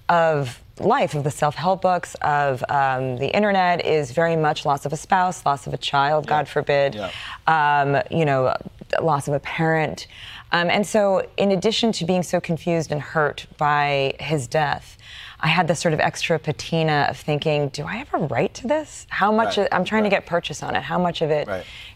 of 0.10 0.60
life 0.84 1.14
of 1.16 1.24
the 1.24 1.32
self-help 1.32 1.82
books 1.82 2.16
of 2.22 2.64
um, 2.70 3.18
the 3.18 3.28
internet 3.36 3.86
is 3.86 4.12
very 4.12 4.36
much 4.36 4.66
loss 4.66 4.86
of 4.86 4.94
a 4.94 4.98
spouse, 4.98 5.46
loss 5.46 5.68
of 5.68 5.74
a 5.74 5.78
child, 5.78 6.28
God 6.28 6.48
forbid, 6.48 6.96
Yeah. 6.96 7.12
um, 7.48 8.02
you 8.10 8.26
know, 8.26 8.56
loss 9.02 9.28
of 9.28 9.34
a 9.34 9.40
parent. 9.40 10.08
Um, 10.52 10.70
and 10.70 10.86
so, 10.86 11.26
in 11.38 11.52
addition 11.52 11.92
to 11.94 12.06
being 12.06 12.24
so 12.24 12.42
confused 12.42 12.92
and 12.92 13.02
hurt 13.02 13.46
by 13.58 14.14
his 14.20 14.48
death, 14.48 14.98
I 15.40 15.48
had 15.48 15.68
this 15.68 15.80
sort 15.80 15.94
of 15.94 16.00
extra 16.00 16.38
patina 16.38 17.08
of 17.10 17.18
thinking, 17.18 17.70
do 17.70 17.86
I 17.86 17.96
have 17.96 18.14
a 18.14 18.18
right 18.18 18.54
to 18.56 18.68
this? 18.68 19.08
How 19.10 19.32
much? 19.32 19.58
Right, 19.58 19.68
I'm 19.72 19.86
trying 19.86 20.04
to 20.04 20.10
get 20.10 20.26
purchase 20.26 20.62
on 20.62 20.76
it. 20.76 20.84
How 20.84 21.00
much 21.00 21.22
of 21.22 21.32
it 21.32 21.48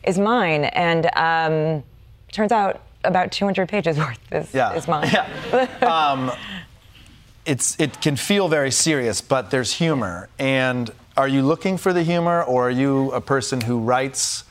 is 0.03 0.17
mine? 0.17 0.65
And 0.65 1.05
um, 1.17 1.83
turns 2.31 2.51
out 2.51 2.81
about 3.03 3.31
200 3.31 3.67
pages 3.69 3.97
worth 3.99 4.19
is, 4.31 4.53
Yeah. 4.53 4.73
is 4.73 4.87
mine. 4.87 5.13
um, 5.81 6.31
it's 7.45 7.79
it 7.79 8.01
can 8.01 8.15
feel 8.15 8.47
very 8.47 8.71
serious, 8.71 9.21
but 9.21 9.51
there's 9.51 9.73
humor. 9.73 10.29
And 10.39 10.91
are 11.17 11.27
you 11.27 11.41
looking 11.41 11.77
for 11.77 11.93
the 11.93 12.03
humor, 12.03 12.43
or 12.43 12.67
are 12.67 12.71
you 12.71 13.11
a 13.11 13.21
person 13.21 13.61
who 13.61 13.79
writes 13.79 14.43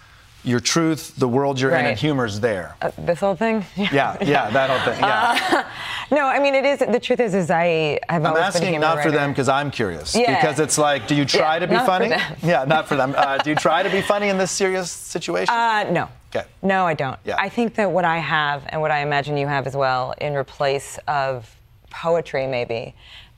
your 0.44 0.61
truth, 0.61 1.14
the 1.16 1.26
world 1.26 1.59
you're 1.59 1.70
in, 1.70 1.76
Right. 1.76 1.87
and 1.87 1.98
humor's 1.98 2.38
there. 2.40 2.76
Uh, 2.83 2.90
this 2.98 3.20
whole 3.20 3.35
thing? 3.35 3.64
Yeah, 3.76 4.16
yeah, 4.20 4.50
that 4.50 4.68
whole 4.68 4.92
thing. 4.92 5.00
Yeah. 5.00 5.64
Uh, 6.11 6.14
no, 6.14 6.26
I 6.26 6.38
mean, 6.38 6.54
it 6.54 6.66
is. 6.66 6.80
The 6.80 7.00
truth 7.00 7.20
is, 7.20 7.35
is 7.35 7.50
I 7.50 7.98
have 8.11 8.26
I'm 8.26 8.26
always 8.26 8.52
been 8.52 8.62
a 8.62 8.66
asking 8.66 8.80
not 8.80 9.02
for 9.02 9.11
them 9.11 9.30
because 9.30 9.48
I'm 9.48 9.70
curious. 9.70 10.14
Yeah. 10.14 10.35
Because 10.35 10.61
it's 10.61 10.76
like, 10.76 11.09
do 11.09 11.14
you 11.14 11.24
try 11.24 11.54
Yeah, 11.54 11.59
to 11.61 11.66
be 11.66 11.76
funny? 11.78 12.09
Yeah, 12.42 12.64
not 12.66 12.87
for 12.88 12.96
them. 12.96 13.14
Uh, 13.24 13.38
do 13.38 13.48
you 13.50 13.57
try 13.57 13.83
to 13.83 13.88
be 13.88 14.02
funny 14.02 14.28
in 14.28 14.37
this 14.37 14.50
serious 14.50 14.90
situation? 14.90 15.54
Uh, 15.54 15.85
no. 15.90 16.09
Okay. 16.35 16.46
No, 16.62 16.85
I 16.85 16.92
don't. 16.94 17.18
Yeah. 17.24 17.37
I 17.38 17.48
think 17.48 17.74
that 17.76 17.90
what 17.90 18.04
I 18.04 18.18
have, 18.18 18.64
and 18.68 18.83
what 18.83 18.90
I 18.90 19.00
imagine 19.00 19.37
you 19.38 19.46
have 19.46 19.66
as 19.66 19.74
well, 19.76 20.14
in 20.20 20.35
replace 20.35 20.98
of 21.09 21.48
poetry, 21.94 22.46
maybe, 22.46 22.94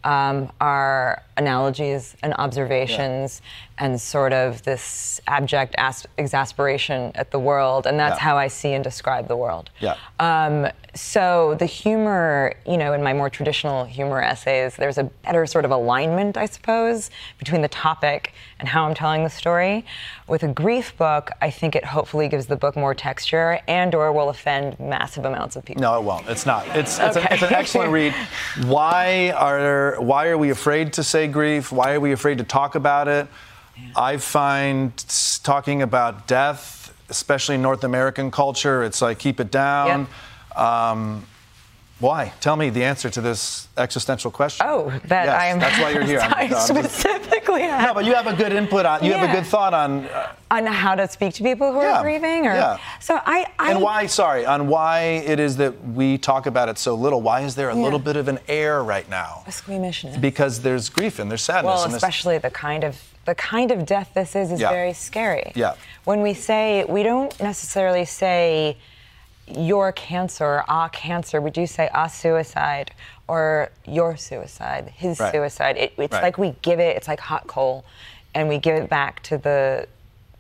um, 0.07 0.51
are 0.61 1.23
analogies 1.37 2.17
and 2.23 2.33
observations 2.35 3.43
and 3.79 4.01
sort 4.01 4.33
of 4.33 4.63
this 4.63 5.21
abject 5.27 5.75
as- 5.77 6.07
exasperation 6.17 7.13
at 7.15 7.31
the 7.31 7.39
world. 7.39 7.87
And 7.87 7.99
that's 8.01 8.17
Yeah. 8.19 8.23
how 8.25 8.39
I 8.39 8.49
see 8.49 8.73
and 8.73 8.83
describe 8.83 9.29
the 9.29 9.37
world. 9.37 9.69
Yeah. 9.81 9.97
Um, 10.19 10.69
so 10.95 11.57
the 11.59 11.67
humor, 11.67 12.55
you 12.67 12.79
know, 12.79 12.95
in 12.95 13.03
my 13.03 13.13
more 13.13 13.29
traditional 13.29 13.85
humor 13.85 14.23
essays, 14.23 14.77
there's 14.77 14.97
a 14.97 15.05
better 15.27 15.45
sort 15.45 15.67
of 15.67 15.71
alignment, 15.73 16.39
I 16.39 16.47
suppose, 16.47 17.11
between 17.39 17.61
the 17.61 17.69
topic 17.69 18.33
and 18.59 18.67
how 18.67 18.87
I'm 18.87 18.95
telling 18.95 19.23
the 19.25 19.29
story. 19.29 19.85
With 20.27 20.43
a 20.43 20.49
grief 20.49 20.97
book, 20.97 21.33
I 21.43 21.51
think 21.51 21.77
it 21.77 21.85
hopefully 21.85 22.29
gives 22.29 22.47
the 22.47 22.57
book 22.57 22.77
more 22.77 22.95
texture 22.95 23.61
and/or 23.69 24.11
will 24.13 24.31
offend 24.31 24.81
massive 24.81 25.27
amounts 25.27 25.55
of 25.57 25.67
people. 25.67 25.83
No, 25.83 25.99
it 25.99 26.03
won't. 26.05 26.27
It's 26.31 26.47
not. 26.47 26.67
It's 26.75 26.99
it's, 26.99 27.17
Okay. 27.19 27.27
a, 27.31 27.35
it's 27.35 27.43
an 27.43 27.53
excellent 27.53 27.93
read. 27.93 28.15
Why 28.65 29.33
are 29.37 29.96
why 29.99 30.29
are 30.29 30.39
we 30.39 30.51
afraid 30.51 30.93
to 30.95 31.03
say 31.03 31.29
grief? 31.29 31.73
Why 31.73 31.95
are 31.95 32.01
we 32.01 32.13
afraid 32.13 32.39
to 32.39 32.45
talk 32.45 32.75
about 32.75 33.09
it? 33.09 33.27
I 33.95 34.17
find 34.17 34.93
talking 35.43 35.83
about 35.83 36.27
death, 36.27 36.95
especially 37.11 37.57
in 37.57 37.63
North 37.63 37.85
American 37.85 38.31
culture, 38.31 38.83
it's 38.83 39.03
like 39.03 39.19
keep 39.19 39.39
it 39.41 39.51
down. 39.51 40.09
Um, 40.57 41.27
why? 41.99 42.33
Tell 42.41 42.57
me 42.57 42.69
the 42.71 42.85
answer 42.85 43.09
to 43.09 43.21
this 43.23 43.69
existential 43.79 44.31
question. 44.31 44.67
Oh, 44.69 44.91
that 45.07 45.25
Yes, 45.27 45.41
I 45.41 45.47
am. 45.47 45.59
That's 45.59 45.79
why 45.81 45.91
you're 45.91 46.03
here. 46.05 46.21
I'm- 46.23 46.51
just- 46.51 46.69
specifically 46.69 47.63
have. 47.63 47.83
no, 47.89 47.95
but 47.95 48.05
you 48.05 48.15
have 48.15 48.27
a 48.27 48.35
good 48.37 48.53
input 48.53 48.85
on. 48.85 49.03
You 49.03 49.15
have 49.15 49.29
a 49.29 49.33
good 49.33 49.47
thought 49.47 49.73
on. 49.73 50.05
Uh, 50.07 50.33
on 50.51 50.67
how 50.67 50.95
to 50.95 51.09
speak 51.09 51.33
to 51.35 51.43
people 51.43 51.73
who 51.73 51.81
Yeah, 51.81 51.99
are 51.99 52.03
grieving, 52.03 52.47
or 52.47 52.53
yeah. 52.55 52.79
so 53.01 53.19
I. 53.25 53.47
I 53.59 53.71
and 53.73 53.81
why? 53.81 54.07
Sorry, 54.07 54.45
on 54.45 54.69
why 54.69 55.01
it 55.27 55.41
is 55.41 55.57
that 55.57 55.73
we 55.89 56.19
talk 56.19 56.47
about 56.47 56.69
it 56.69 56.79
so 56.79 56.95
little. 56.95 57.21
Why 57.23 57.41
is 57.41 57.55
there 57.55 57.71
a 57.71 57.75
Yeah. 57.75 57.83
little 57.83 57.99
bit 57.99 58.17
of 58.17 58.29
an 58.29 58.39
air 58.47 58.83
right 58.85 59.09
now? 59.09 59.43
a 59.47 59.53
squeamishness. 59.53 60.17
Because 60.19 60.61
there's 60.61 60.89
grief 60.91 61.19
and 61.19 61.31
there's 61.31 61.43
sadness. 61.43 61.85
Well, 61.85 61.95
especially 61.95 62.39
the 62.39 62.51
kind 62.51 62.85
of 62.85 63.01
the 63.25 63.35
kind 63.35 63.71
of 63.71 63.87
death 63.87 64.11
this 64.15 64.37
is 64.37 64.53
is 64.53 64.61
Yeah. 64.61 64.71
very 64.71 64.93
scary. 64.93 65.51
Yeah. 65.57 65.75
When 66.05 66.21
we 66.21 66.35
say 66.35 66.85
we 66.89 67.03
don't 67.03 67.39
necessarily 67.41 68.05
say 68.05 68.77
your 69.47 69.93
cancer, 69.93 70.65
ah 70.69 70.89
cancer, 70.89 71.41
would 71.41 71.57
you 71.57 71.67
say 71.67 71.89
ah 71.95 72.07
suicide 72.09 72.91
or 73.29 73.71
your 73.87 74.17
suicide, 74.17 74.93
his 74.97 75.19
Right. 75.21 75.33
suicide. 75.33 75.77
It, 75.77 75.93
it's 75.99 76.13
Right. 76.13 76.23
like 76.23 76.39
we 76.39 76.55
give 76.63 76.81
it, 76.81 76.97
it's 76.97 77.09
like 77.09 77.21
hot 77.21 77.47
coal, 77.47 77.85
and 78.35 78.49
we 78.49 78.59
give 78.59 78.77
it 78.77 78.89
back 78.89 79.23
to 79.25 79.39
the 79.39 79.87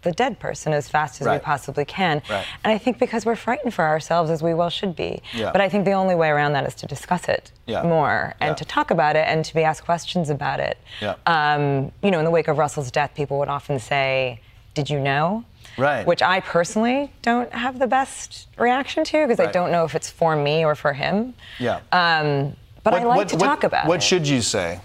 the 0.02 0.12
dead 0.12 0.38
person 0.38 0.72
as 0.72 0.88
fast 0.88 1.20
as 1.20 1.26
we 1.26 1.36
possibly 1.40 1.84
can. 1.84 2.22
Right. 2.30 2.44
And 2.62 2.72
I 2.72 2.78
think 2.78 3.00
because 3.00 3.26
we're 3.26 3.34
frightened 3.34 3.74
for 3.74 3.84
ourselves, 3.84 4.30
as 4.30 4.40
we 4.40 4.54
well 4.54 4.70
should 4.70 4.94
be. 4.94 5.20
Yeah. 5.32 5.50
But 5.50 5.60
I 5.60 5.68
think 5.68 5.84
the 5.84 5.92
only 5.94 6.14
way 6.14 6.28
around 6.28 6.52
that 6.52 6.64
is 6.64 6.76
to 6.76 6.86
discuss 6.86 7.28
it 7.28 7.50
Yeah. 7.66 7.82
more 7.82 8.34
and 8.38 8.50
Yeah. 8.50 8.54
to 8.54 8.64
talk 8.64 8.92
about 8.92 9.16
it 9.16 9.26
and 9.26 9.44
to 9.44 9.52
be 9.52 9.64
asked 9.64 9.84
questions 9.84 10.30
about 10.30 10.60
it. 10.60 10.78
Um, 11.26 11.90
you 12.02 12.12
know, 12.12 12.20
in 12.20 12.24
the 12.24 12.30
wake 12.30 12.46
of 12.46 12.56
Russell's 12.56 12.92
death, 12.92 13.14
people 13.16 13.36
would 13.40 13.48
often 13.48 13.80
say, 13.80 14.38
Did 14.74 14.90
you 14.90 15.00
know? 15.00 15.42
Right. 15.78 16.06
Which 16.06 16.22
I 16.22 16.40
personally 16.40 17.12
don't 17.22 17.52
have 17.52 17.78
the 17.78 17.86
best 17.86 18.48
reaction 18.58 19.04
to 19.04 19.26
because 19.26 19.40
I 19.40 19.50
don't 19.50 19.70
know 19.72 19.84
if 19.84 19.94
it's 19.94 20.10
for 20.10 20.34
me 20.36 20.64
or 20.64 20.74
for 20.74 20.92
him. 20.92 21.34
yeah. 21.58 21.80
Um, 21.92 22.56
but 22.82 22.94
I 22.94 23.02
like 23.04 23.16
what- 23.16 23.28
to 23.30 23.36
what- 23.36 23.44
talk 23.44 23.64
about 23.64 23.86
What 23.86 23.96
it. 23.98 24.02
should 24.02 24.26
you 24.28 24.40
say? 24.42 24.80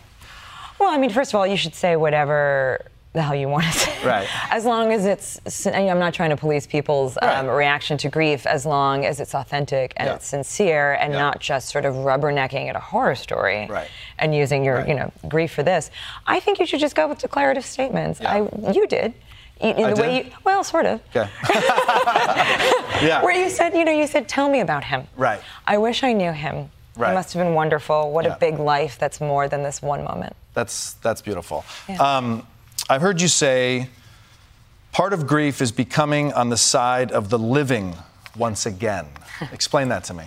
Well, 0.79 0.89
I 0.89 0.97
mean, 0.97 1.11
first 1.11 1.31
of 1.31 1.35
all, 1.35 1.45
you 1.45 1.57
should 1.57 1.75
say 1.75 1.95
whatever 1.95 2.85
the 3.13 3.21
hell 3.21 3.35
you 3.35 3.47
want 3.49 3.65
to 3.65 3.71
say. 3.73 3.93
Right. 4.07 4.27
As 4.51 4.63
long 4.65 4.91
as 4.93 5.05
it's, 5.05 5.67
I'm 5.67 5.99
not 5.99 6.13
trying 6.13 6.29
to 6.31 6.37
police 6.37 6.65
people's 6.65 7.17
um, 7.21 7.45
reaction 7.47 7.97
to 7.99 8.09
grief, 8.09 8.47
as 8.47 8.65
long 8.65 9.05
as 9.05 9.19
it's 9.19 9.35
authentic 9.35 9.93
and 9.97 10.07
Yeah. 10.07 10.15
it's 10.15 10.25
sincere 10.25 10.93
and 10.93 11.11
not 11.13 11.39
just 11.41 11.67
sort 11.69 11.83
of 11.85 11.93
rubbernecking 11.95 12.69
at 12.69 12.75
a 12.77 12.79
horror 12.79 13.15
story 13.15 13.67
Right. 13.69 13.89
and 14.17 14.33
using 14.33 14.63
your, 14.63 14.87
you 14.87 14.95
know, 14.95 15.11
grief 15.27 15.51
for 15.51 15.61
this. 15.61 15.91
I 16.25 16.39
think 16.39 16.57
you 16.59 16.65
should 16.65 16.79
just 16.79 16.95
go 16.95 17.07
with 17.07 17.19
declarative 17.19 17.65
statements. 17.65 18.21
I, 18.21 18.47
you 18.73 18.87
did. 18.87 19.13
You, 19.63 19.69
I 19.85 19.93
the 19.93 20.01
way 20.01 20.23
did? 20.23 20.25
you, 20.27 20.31
well, 20.43 20.63
sort 20.63 20.85
of. 20.85 20.99
Okay. 21.15 21.29
yeah. 23.05 23.21
Where 23.23 23.35
you 23.35 23.49
said, 23.49 23.73
you 23.73 23.85
know, 23.85 23.91
you 23.91 24.07
said, 24.07 24.27
tell 24.27 24.49
me 24.49 24.59
about 24.59 24.83
him. 24.83 25.07
Right. 25.15 25.41
I 25.67 25.77
wish 25.77 26.03
I 26.03 26.13
knew 26.13 26.31
him. 26.31 26.69
Right. 26.95 27.09
He 27.09 27.13
must 27.15 27.33
have 27.33 27.43
been 27.45 27.53
wonderful. 27.53 28.11
What 28.11 28.25
Yeah. 28.25 28.35
a 28.35 28.39
big 28.39 28.59
life 28.59 28.97
that's 28.99 29.21
more 29.21 29.47
than 29.47 29.63
this 29.63 29.81
one 29.81 30.03
moment. 30.03 30.35
That's 30.53 30.93
that's 30.95 31.21
beautiful. 31.21 31.63
Yeah. 31.87 31.97
Um, 32.17 32.45
I've 32.89 33.01
heard 33.01 33.21
you 33.21 33.27
say 33.29 33.87
part 34.91 35.13
of 35.13 35.25
grief 35.25 35.61
is 35.61 35.71
becoming 35.71 36.33
on 36.33 36.49
the 36.49 36.57
side 36.57 37.11
of 37.11 37.29
the 37.29 37.39
living 37.39 37.95
once 38.35 38.65
again. 38.65 39.05
Explain 39.53 39.89
that 39.89 40.03
to 40.05 40.13
me. 40.13 40.25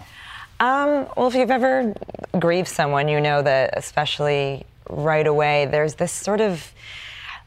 Um, 0.60 1.06
well, 1.16 1.26
if 1.26 1.34
you've 1.34 1.50
ever 1.50 1.94
grieved 2.38 2.68
someone, 2.68 3.08
you 3.08 3.20
know 3.20 3.42
that, 3.42 3.74
especially 3.76 4.64
right 4.88 5.26
away, 5.26 5.66
there's 5.66 5.94
this 5.96 6.12
sort 6.12 6.40
of 6.40 6.72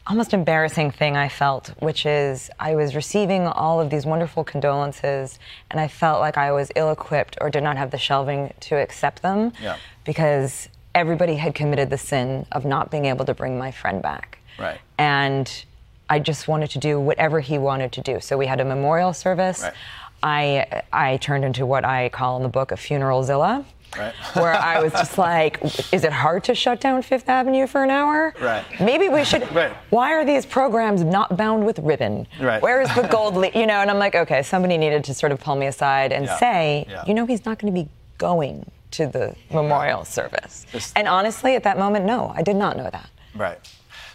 almost 0.08 0.32
embarrassing 0.32 0.90
thing 0.90 1.16
I 1.16 1.28
felt, 1.28 1.68
which 1.80 2.06
is 2.06 2.50
I 2.58 2.74
was 2.74 2.94
receiving 2.94 3.46
all 3.46 3.80
of 3.80 3.90
these 3.90 4.06
wonderful 4.06 4.42
condolences, 4.42 5.38
and 5.70 5.78
I 5.78 5.88
felt 5.88 6.20
like 6.20 6.38
I 6.38 6.50
was 6.52 6.72
ill 6.74 6.90
equipped 6.90 7.36
or 7.40 7.50
did 7.50 7.62
not 7.62 7.76
have 7.76 7.90
the 7.90 7.98
shelving 7.98 8.52
to 8.60 8.76
accept 8.76 9.22
them 9.22 9.52
Yeah. 9.60 9.76
because 10.04 10.68
everybody 10.94 11.36
had 11.36 11.54
committed 11.54 11.90
the 11.90 11.98
sin 11.98 12.46
of 12.52 12.64
not 12.64 12.90
being 12.90 13.04
able 13.04 13.24
to 13.26 13.34
bring 13.34 13.58
my 13.58 13.70
friend 13.70 14.00
back. 14.02 14.38
Right. 14.58 14.80
And 14.98 15.64
I 16.08 16.18
just 16.18 16.48
wanted 16.48 16.70
to 16.70 16.78
do 16.78 16.98
whatever 16.98 17.40
he 17.40 17.58
wanted 17.58 17.92
to 17.92 18.00
do. 18.00 18.18
So 18.20 18.36
we 18.38 18.46
had 18.46 18.60
a 18.60 18.64
memorial 18.64 19.12
service. 19.12 19.62
Right. 19.62 19.72
I 20.22 20.82
I 20.92 21.18
turned 21.18 21.44
into 21.44 21.64
what 21.66 21.84
I 21.84 22.08
call 22.08 22.38
in 22.38 22.42
the 22.42 22.48
book 22.48 22.72
a 22.72 22.76
funeral 22.76 23.22
zilla. 23.22 23.64
Right. 23.96 24.14
Where 24.34 24.52
I 24.54 24.80
was 24.82 24.92
just 24.92 25.16
like, 25.28 25.62
is 25.92 26.04
it 26.04 26.12
hard 26.12 26.44
to 26.44 26.54
shut 26.54 26.80
down 26.80 27.02
Fifth 27.02 27.28
Avenue 27.28 27.66
for 27.66 27.82
an 27.84 27.90
hour? 27.90 28.34
Right. 28.40 28.64
Maybe 28.80 29.08
we 29.08 29.24
should. 29.24 29.42
Right. 29.54 29.72
Why 29.90 30.12
are 30.12 30.24
these 30.24 30.44
programs 30.46 31.02
not 31.02 31.36
bound 31.36 31.64
with 31.64 31.78
ribbon? 31.78 32.26
Right. 32.40 32.60
Where 32.62 32.80
is 32.82 32.94
the 32.94 33.02
gold? 33.10 33.34
Le- 33.34 33.50
you 33.50 33.66
know, 33.66 33.80
and 33.80 33.90
I'm 33.90 33.98
like, 33.98 34.14
okay, 34.14 34.42
somebody 34.42 34.76
needed 34.76 35.04
to 35.04 35.14
sort 35.14 35.32
of 35.32 35.40
pull 35.40 35.56
me 35.56 35.66
aside 35.66 36.12
and 36.12 36.26
Yeah. 36.26 36.38
say, 36.38 36.86
Yeah. 36.88 37.04
you 37.06 37.14
know, 37.14 37.24
he's 37.26 37.44
not 37.46 37.58
going 37.58 37.72
to 37.74 37.82
be 37.84 37.88
going 38.18 38.70
to 38.92 39.06
the 39.06 39.34
memorial 39.50 40.04
service. 40.04 40.66
This- 40.72 40.92
And 40.94 41.08
honestly, 41.08 41.54
at 41.56 41.62
that 41.64 41.78
moment, 41.78 42.04
no, 42.04 42.32
I 42.36 42.42
did 42.42 42.56
not 42.56 42.76
know 42.76 42.90
that. 42.90 43.08
Right. 43.34 43.58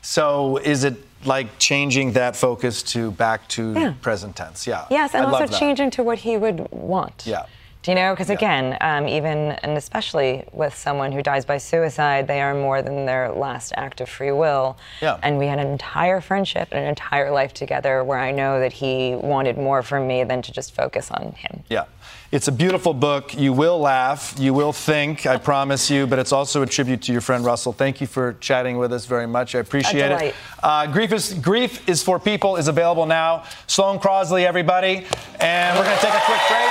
So 0.02 0.58
is 0.58 0.84
it 0.84 0.96
like 1.26 1.58
changing 1.58 2.12
that 2.14 2.36
focus 2.36 2.84
to 2.84 3.12
back 3.12 3.48
to 3.50 3.74
Yeah. 3.74 3.94
present 4.02 4.36
tense? 4.36 4.68
Yeah. 4.68 4.86
Yes, 4.92 5.16
and 5.16 5.26
I 5.26 5.30
also 5.32 5.48
changing 5.58 5.90
to 5.92 6.04
what 6.04 6.20
he 6.20 6.38
would 6.38 6.68
want. 6.72 7.24
Yeah. 7.26 7.46
Do 7.84 7.92
you 7.92 7.96
know? 7.96 8.14
Because 8.14 8.30
again, 8.30 8.78
um, 8.80 9.10
even 9.10 9.52
and 9.62 9.78
especially 9.78 10.46
with 10.54 10.74
someone 10.74 11.12
who 11.12 11.22
dies 11.22 11.44
by 11.44 11.58
suicide, 11.58 12.28
they 12.28 12.42
are 12.42 12.54
more 12.54 12.82
than 12.82 13.06
their 13.06 13.30
last 13.30 13.74
act 13.76 14.00
of 14.00 14.08
free 14.08 14.32
will. 14.32 14.78
Yeah. 15.02 15.20
And 15.22 15.38
we 15.38 15.48
had 15.48 15.60
an 15.60 15.68
entire 15.68 16.22
friendship 16.22 16.70
and 16.72 16.80
an 16.80 16.88
entire 16.88 17.30
life 17.30 17.54
together 17.54 18.02
where 18.02 18.20
I 18.20 18.32
know 18.32 18.62
that 18.62 18.72
he 18.72 19.16
wanted 19.16 19.58
more 19.58 19.84
from 19.84 20.08
me 20.08 20.24
than 20.24 20.42
to 20.44 20.52
just 20.54 20.74
focus 20.74 21.12
on 21.12 21.34
him. 21.34 21.64
Yeah. 21.70 21.84
It's 22.32 22.48
a 22.48 22.52
beautiful 22.52 22.94
book. 22.94 23.38
You 23.38 23.52
will 23.54 23.80
laugh. 23.80 24.34
You 24.40 24.54
will 24.54 24.74
think, 24.74 25.28
I 25.28 25.38
promise 25.38 25.92
you, 25.92 26.08
but 26.08 26.18
it's 26.18 26.32
also 26.32 26.64
a 26.64 26.66
tribute 26.66 27.02
to 27.04 27.12
your 27.12 27.22
friend 27.22 27.46
Russell. 27.46 27.74
Thank 27.74 28.02
you 28.02 28.08
for 28.08 28.34
chatting 28.40 28.78
with 28.78 28.92
us 28.92 29.06
very 29.06 29.28
much. 29.28 29.56
I 29.56 29.60
appreciate 29.60 30.10
it. 30.10 30.36
Uh, 30.64 30.88
Grief, 30.88 31.12
is, 31.12 31.34
Grief 31.36 31.88
is 31.88 32.02
for 32.02 32.18
People 32.18 32.56
is 32.56 32.68
available 32.68 33.06
now. 33.06 33.44
Sloane 33.68 34.00
Crosley, 34.00 34.46
everybody. 34.46 35.06
And 35.42 35.78
we're 35.78 35.86
going 35.86 35.98
to 35.98 36.02
take 36.02 36.14
a 36.14 36.24
quick 36.26 36.42
break, 36.48 36.70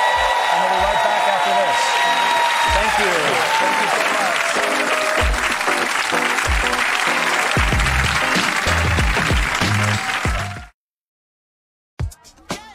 after 1.45 1.55
this. 1.61 1.81
Thank 2.75 2.99
you. 2.99 3.13
Thank 3.61 3.77
you 3.83 3.89
so 3.89 4.03
much. 4.13 4.33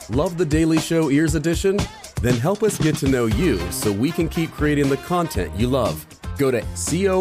Love 0.10 0.38
the 0.38 0.46
Daily 0.46 0.80
Show 0.80 1.10
Ears 1.12 1.36
Edition? 1.36 1.78
Then 2.22 2.36
help 2.36 2.64
us 2.64 2.80
get 2.80 2.96
to 2.98 3.08
know 3.08 3.26
you 3.26 3.60
so 3.72 3.92
we 3.92 4.12
can 4.12 4.28
keep 4.30 4.52
creating 4.52 4.90
the 4.90 4.98
content 4.98 5.54
you 5.60 5.68
love. 5.68 6.06
Go 6.38 6.50
to 6.52 6.62
cohst.app 6.62 7.12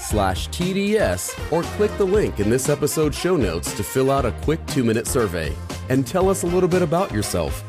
slash 0.00 0.48
TDS 0.48 1.52
or 1.52 1.62
click 1.62 1.96
the 1.98 2.04
link 2.04 2.40
in 2.40 2.50
this 2.50 2.68
episode's 2.68 3.18
show 3.18 3.36
notes 3.36 3.74
to 3.76 3.82
fill 3.82 4.10
out 4.10 4.26
a 4.26 4.32
quick 4.42 4.64
two 4.66 4.84
minute 4.84 5.06
survey 5.06 5.54
and 5.88 6.06
tell 6.06 6.28
us 6.28 6.42
a 6.42 6.46
little 6.46 6.68
bit 6.68 6.82
about 6.82 7.10
yourself. 7.12 7.64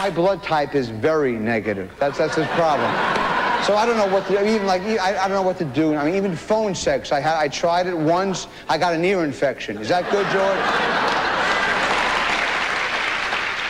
My 0.00 0.08
blood 0.08 0.42
type 0.42 0.74
is 0.74 0.88
very 0.88 1.32
negative. 1.32 1.94
That's 1.98 2.16
that's 2.16 2.34
his 2.34 2.46
problem. 2.56 2.90
So 3.64 3.76
I 3.76 3.84
don't 3.84 3.98
know 3.98 4.06
what 4.06 4.26
to 4.28 4.48
even 4.48 4.66
like. 4.66 4.80
I, 4.80 5.10
I 5.10 5.28
don't 5.28 5.36
know 5.36 5.42
what 5.42 5.58
to 5.58 5.66
do. 5.66 5.94
I 5.94 6.06
mean, 6.06 6.14
even 6.14 6.34
phone 6.34 6.74
sex. 6.74 7.12
I 7.12 7.20
had 7.20 7.36
I 7.36 7.48
tried 7.48 7.86
it 7.86 7.94
once. 7.94 8.46
I 8.66 8.78
got 8.78 8.94
an 8.94 9.04
ear 9.04 9.22
infection. 9.24 9.76
Is 9.76 9.90
that 9.90 10.10
good, 10.10 10.24
George? 10.32 10.58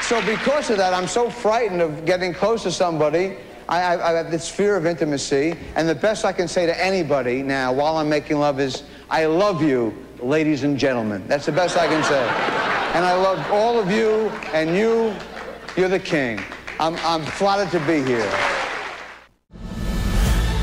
So 0.05 0.25
because 0.25 0.71
of 0.71 0.77
that, 0.77 0.95
I'm 0.95 1.09
so 1.09 1.29
frightened 1.29 1.83
of 1.83 2.07
getting 2.07 2.33
close 2.33 2.63
to 2.63 2.71
somebody. 2.71 3.37
I, 3.69 3.81
I, 3.83 4.11
I 4.11 4.13
have 4.13 4.31
this 4.31 4.49
fear 4.49 4.77
of 4.77 4.87
intimacy, 4.87 5.57
and 5.75 5.89
the 5.89 5.97
best 5.97 6.25
I 6.25 6.33
can 6.33 6.47
say 6.47 6.65
to 6.65 6.85
anybody 6.85 7.43
now 7.43 7.73
while 7.73 7.97
I'm 7.97 8.09
making 8.09 8.39
love 8.39 8.61
is, 8.61 8.85
"I 9.11 9.25
love 9.25 9.65
you, 9.65 9.93
ladies 10.21 10.63
and 10.63 10.79
gentlemen." 10.79 11.25
That's 11.27 11.47
the 11.47 11.51
best 11.51 11.77
I 11.77 11.89
can 11.89 12.05
say. 12.05 12.23
And 12.95 13.05
I 13.05 13.17
love 13.17 13.45
all 13.51 13.81
of 13.81 13.91
you, 13.91 14.29
and 14.53 14.77
you, 14.77 15.13
you're 15.77 15.89
the 15.89 15.99
king. 15.99 16.41
I'm, 16.79 16.97
I'm 16.97 17.23
flattered 17.23 17.71
to 17.79 17.87
be 17.87 18.03
here. 18.03 18.31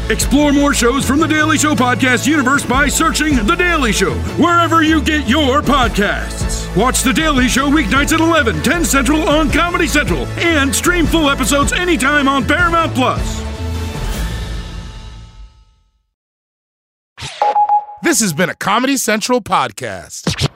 Explore 0.10 0.54
more 0.54 0.74
shows 0.74 1.06
from 1.06 1.20
the 1.20 1.28
Daily 1.28 1.58
Show 1.58 1.76
podcast 1.76 2.26
universe 2.28 2.66
by 2.66 2.88
searching 2.88 3.36
The 3.46 3.56
Daily 3.56 3.92
Show 3.92 4.14
wherever 4.38 4.82
you 4.82 5.02
get 5.02 5.28
your 5.28 5.62
podcasts. 5.62 6.74
Watch 6.78 7.04
The 7.04 7.12
Daily 7.12 7.50
Show 7.50 7.70
weeknights 7.70 8.14
at 8.14 8.22
11, 8.22 8.64
10 8.64 8.86
Central 8.86 9.28
on 9.28 9.52
Comedy 9.52 9.86
Central, 9.86 10.26
and 10.38 10.74
stream 10.74 11.06
full 11.06 11.30
episodes 11.30 11.74
anytime 11.74 12.30
on 12.30 12.46
Paramount 12.48 12.96
Plus. 12.96 13.44
This 18.02 18.22
has 18.22 18.32
been 18.32 18.50
a 18.50 18.56
Comedy 18.56 18.96
Central 18.96 19.42
podcast. 19.42 20.48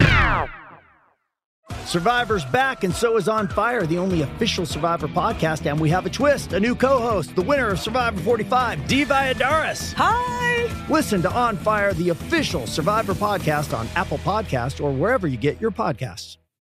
Survivor's 1.86 2.46
back, 2.46 2.84
and 2.84 2.94
so 2.94 3.17
is 3.17 3.28
On 3.28 3.48
Fire, 3.48 3.86
the 3.86 3.98
only 3.98 4.22
official 4.22 4.65
Survivor 4.65 5.08
podcast. 5.08 5.70
And 5.70 5.80
we 5.80 5.89
have 5.89 6.06
a 6.06 6.10
twist 6.10 6.54
a 6.54 6.60
new 6.60 6.76
co 6.76 7.00
host, 7.00 7.36
the 7.36 7.41
winner 7.41 7.70
of 7.70 7.80
Survivor 7.80 8.20
45, 8.22 8.88
Dee 8.88 9.06
Valladares. 9.06 9.94
Hi! 9.94 10.70
Listen 10.89 11.22
to 11.22 11.32
On 11.32 11.58
Fire, 11.58 11.94
the 11.94 12.10
official 12.10 12.67
Survivor 12.67 13.13
podcast 13.13 13.78
on 13.78 13.88
Apple 13.96 14.20
Podcast 14.20 14.82
or 14.84 14.91
wherever 14.91 15.28
you 15.28 15.38
get 15.38 15.60
your 15.62 15.72
podcasts. 15.72 16.38